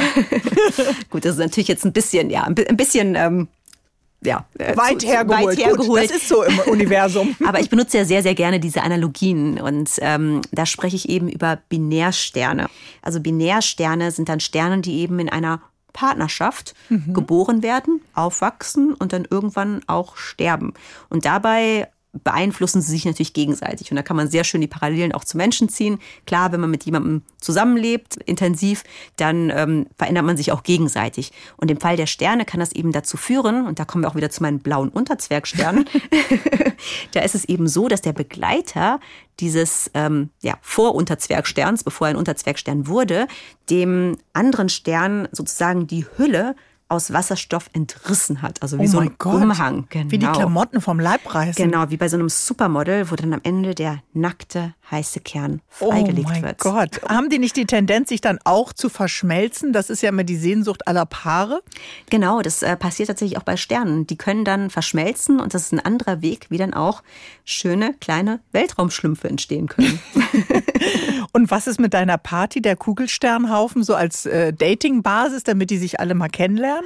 [1.09, 3.47] Gut, das ist natürlich jetzt ein bisschen, ja, ein bisschen ähm,
[4.26, 5.57] ja, äh, weit, zu, hergeholt.
[5.57, 5.88] weit hergeholt.
[5.88, 7.36] Gut, das ist so im Universum.
[7.45, 11.30] Aber ich benutze ja sehr, sehr gerne diese Analogien und ähm, da spreche ich eben
[11.30, 12.69] über Binärsterne.
[13.01, 15.61] Also Binärsterne sind dann Sterne, die eben in einer
[15.93, 17.13] Partnerschaft mhm.
[17.13, 20.74] geboren werden, aufwachsen und dann irgendwann auch sterben.
[21.09, 23.89] Und dabei beeinflussen sie sich natürlich gegenseitig.
[23.91, 25.99] Und da kann man sehr schön die Parallelen auch zu Menschen ziehen.
[26.28, 28.84] Klar, wenn man mit jemandem zusammenlebt, intensiv,
[29.18, 31.32] dann ähm, verändert man sich auch gegenseitig.
[31.57, 34.16] Und im Fall der Sterne kann das eben dazu führen, und da kommen wir auch
[34.16, 35.86] wieder zu meinen blauen Unterzwergsternen,
[37.14, 38.99] da ist es eben so, dass der Begleiter
[39.39, 43.28] dieses ähm, ja, Vorunterzwergsterns, bevor er ein Unterzwergstern wurde,
[43.70, 46.55] dem anderen Stern sozusagen die Hülle
[46.90, 48.62] aus Wasserstoff entrissen hat.
[48.62, 49.42] Also wie oh so ein Gott.
[49.42, 49.88] Umhang.
[49.90, 50.12] Genau.
[50.12, 50.26] Wie die.
[50.26, 51.64] Klamotten vom Leib reißen.
[51.64, 56.28] Genau, wie bei so einem Supermodel, wo dann am Ende der nackte, heiße Kern freigelegt
[56.30, 56.60] oh mein wird.
[56.60, 57.02] Gott.
[57.08, 59.74] Haben die nicht die Tendenz, sich dann auch zu verschmelzen?
[59.74, 61.62] Das ist ja immer die Sehnsucht aller Paare.
[62.10, 64.06] Genau, das äh, passiert tatsächlich auch bei Sternen.
[64.08, 67.02] Die können dann verschmelzen und das ist ein anderer Weg, wie dann auch
[67.46, 70.00] schöne kleine Weltraumschlümpfe entstehen können.
[71.34, 76.00] und was ist mit deiner Party, der Kugelsternhaufen, so als äh, Datingbasis, damit die sich
[76.00, 76.83] alle mal kennenlernen?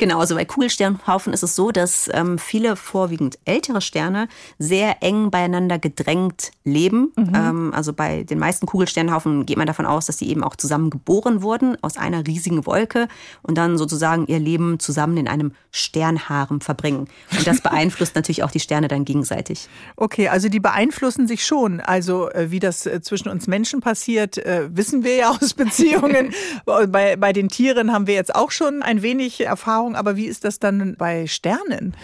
[0.00, 4.28] Genau, also bei Kugelsternhaufen ist es so, dass ähm, viele vorwiegend ältere Sterne
[4.58, 7.12] sehr eng beieinander gedrängt leben.
[7.16, 7.32] Mhm.
[7.34, 10.88] Ähm, also bei den meisten Kugelsternhaufen geht man davon aus, dass sie eben auch zusammen
[10.88, 13.08] geboren wurden aus einer riesigen Wolke
[13.42, 17.06] und dann sozusagen ihr Leben zusammen in einem Sternharem verbringen.
[17.36, 19.68] Und das beeinflusst natürlich auch die Sterne dann gegenseitig.
[19.96, 21.80] Okay, also die beeinflussen sich schon.
[21.80, 26.32] Also äh, wie das äh, zwischen uns Menschen passiert, äh, wissen wir ja aus Beziehungen.
[26.64, 30.44] bei, bei den Tieren haben wir jetzt auch schon ein wenig Erfahrung, aber wie ist
[30.44, 31.94] das dann bei Sternen?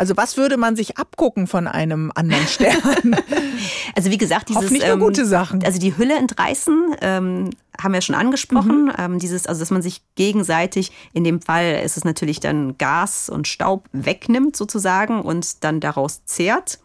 [0.00, 3.16] Also was würde man sich abgucken von einem anderen Stern?
[3.94, 5.62] also wie gesagt, dieses nicht nur ähm, gute Sachen.
[5.62, 8.84] Also die Hülle entreißen ähm, haben wir schon angesprochen.
[8.84, 8.92] Mhm.
[8.96, 13.28] Ähm, dieses, also dass man sich gegenseitig, in dem Fall ist es natürlich dann Gas
[13.28, 16.78] und Staub wegnimmt sozusagen und dann daraus zehrt.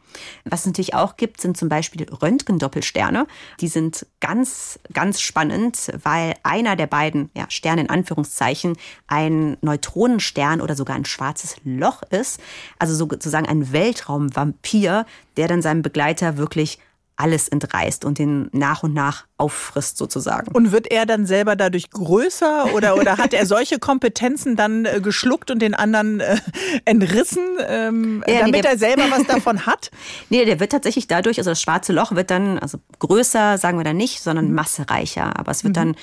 [0.43, 3.27] Was es natürlich auch gibt, sind zum Beispiel Röntgendoppelsterne.
[3.59, 10.61] Die sind ganz, ganz spannend, weil einer der beiden ja, Sterne in Anführungszeichen ein Neutronenstern
[10.61, 12.39] oder sogar ein schwarzes Loch ist.
[12.79, 15.05] Also sozusagen ein Weltraumvampir,
[15.37, 16.79] der dann seinem Begleiter wirklich
[17.17, 20.51] alles entreißt und den nach und nach auffrisst sozusagen.
[20.51, 24.99] Und wird er dann selber dadurch größer oder, oder hat er solche Kompetenzen dann äh,
[25.01, 26.37] geschluckt und den anderen äh,
[26.85, 29.91] entrissen, ähm, ja, damit nee, er selber was davon hat?
[30.29, 33.83] Nee, der wird tatsächlich dadurch, also das schwarze Loch wird dann, also größer sagen wir
[33.83, 34.55] dann nicht, sondern mhm.
[34.55, 35.37] massereicher.
[35.37, 35.79] Aber es wird mhm.
[35.79, 35.95] dann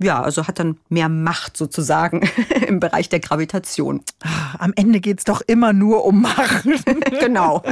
[0.00, 2.28] ja, also hat dann mehr Macht sozusagen
[2.66, 4.02] im Bereich der Gravitation.
[4.58, 6.64] Am Ende geht es doch immer nur um Macht.
[7.20, 7.62] genau.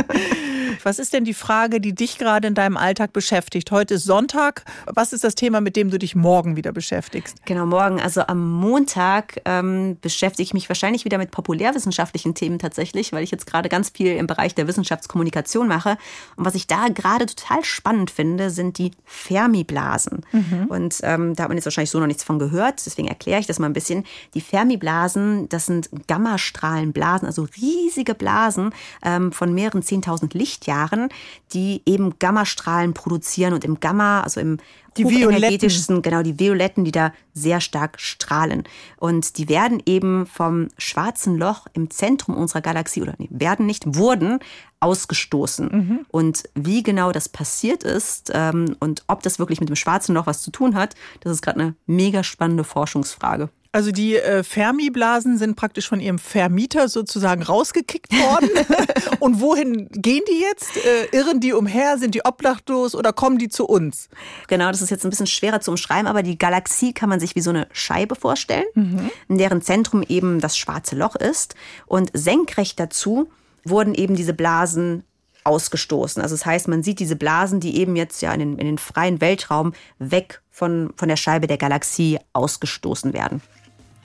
[0.85, 3.71] Was ist denn die Frage, die dich gerade in deinem Alltag beschäftigt?
[3.71, 4.65] Heute ist Sonntag.
[4.87, 7.45] Was ist das Thema, mit dem du dich morgen wieder beschäftigst?
[7.45, 8.01] Genau, morgen.
[8.01, 13.31] Also am Montag ähm, beschäftige ich mich wahrscheinlich wieder mit populärwissenschaftlichen Themen tatsächlich, weil ich
[13.31, 15.97] jetzt gerade ganz viel im Bereich der Wissenschaftskommunikation mache.
[16.37, 20.25] Und was ich da gerade total spannend finde, sind die Fermiblasen.
[20.33, 20.67] Mhm.
[20.69, 22.85] Und ähm, da hat man jetzt wahrscheinlich so noch nichts von gehört.
[22.85, 24.05] Deswegen erkläre ich das mal ein bisschen.
[24.35, 28.71] Die Fermiblasen, das sind Gammastrahlenblasen, also riesige Blasen
[29.05, 30.37] ähm, von mehreren 10.000
[30.67, 31.09] Lichtjahren,
[31.53, 34.59] die eben Gammastrahlen produzieren und im Gamma, also im
[34.97, 38.65] die hochenergetischsten, genau, die Violetten, die da sehr stark strahlen.
[38.97, 43.95] Und die werden eben vom schwarzen Loch im Zentrum unserer Galaxie, oder nee, werden nicht,
[43.95, 44.39] wurden
[44.81, 45.69] ausgestoßen.
[45.71, 46.07] Mhm.
[46.09, 50.27] Und wie genau das passiert ist ähm, und ob das wirklich mit dem schwarzen Loch
[50.27, 53.51] was zu tun hat, das ist gerade eine mega spannende Forschungsfrage.
[53.73, 58.51] Also die äh, Fermi-Blasen sind praktisch von ihrem Vermieter sozusagen rausgekickt worden.
[59.21, 60.77] Und wohin gehen die jetzt?
[60.77, 61.99] Äh, irren die umher?
[61.99, 64.09] Sind die obdachlos oder kommen die zu uns?
[64.49, 67.35] Genau, das ist jetzt ein bisschen schwerer zu umschreiben, aber die Galaxie kann man sich
[67.35, 69.11] wie so eine Scheibe vorstellen, mhm.
[69.29, 71.55] in deren Zentrum eben das schwarze Loch ist.
[71.87, 73.31] Und senkrecht dazu
[73.65, 75.05] wurden eben diese Blasen
[75.47, 76.21] ausgestoßen.
[76.21, 78.79] Also das heißt, man sieht diese Blasen, die eben jetzt ja in den, in den
[78.79, 83.41] freien Weltraum weg von, von der Scheibe der Galaxie ausgestoßen werden.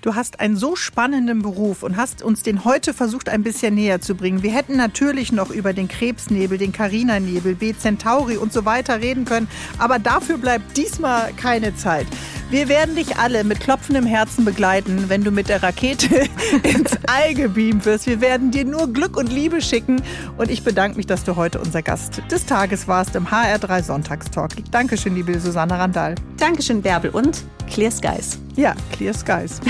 [0.02, 4.02] Du hast einen so spannenden Beruf und hast uns den heute versucht, ein bisschen näher
[4.02, 4.42] zu bringen.
[4.42, 7.76] Wir hätten natürlich noch über den Krebsnebel, den Carina-Nebel, B.
[7.78, 9.48] Centauri und so weiter reden können,
[9.78, 12.08] aber dafür bleibt diesmal keine Zeit.
[12.52, 16.28] Wir werden dich alle mit klopfendem Herzen begleiten, wenn du mit der Rakete
[16.64, 18.08] ins All gebeamt wirst.
[18.08, 20.02] Wir werden dir nur Glück und Liebe schicken.
[20.38, 24.52] Und ich bedanke mich, dass du heute unser Gast des Tages warst im HR3 Sonntagstalk.
[24.70, 26.16] Dankeschön, liebe Susanne Randall.
[26.36, 27.12] Dankeschön, Bärbel.
[27.12, 28.38] Und Clear Skies.
[28.58, 29.62] Ja, Clear Skies.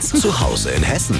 [0.00, 1.16] Zu Hause in Hessen.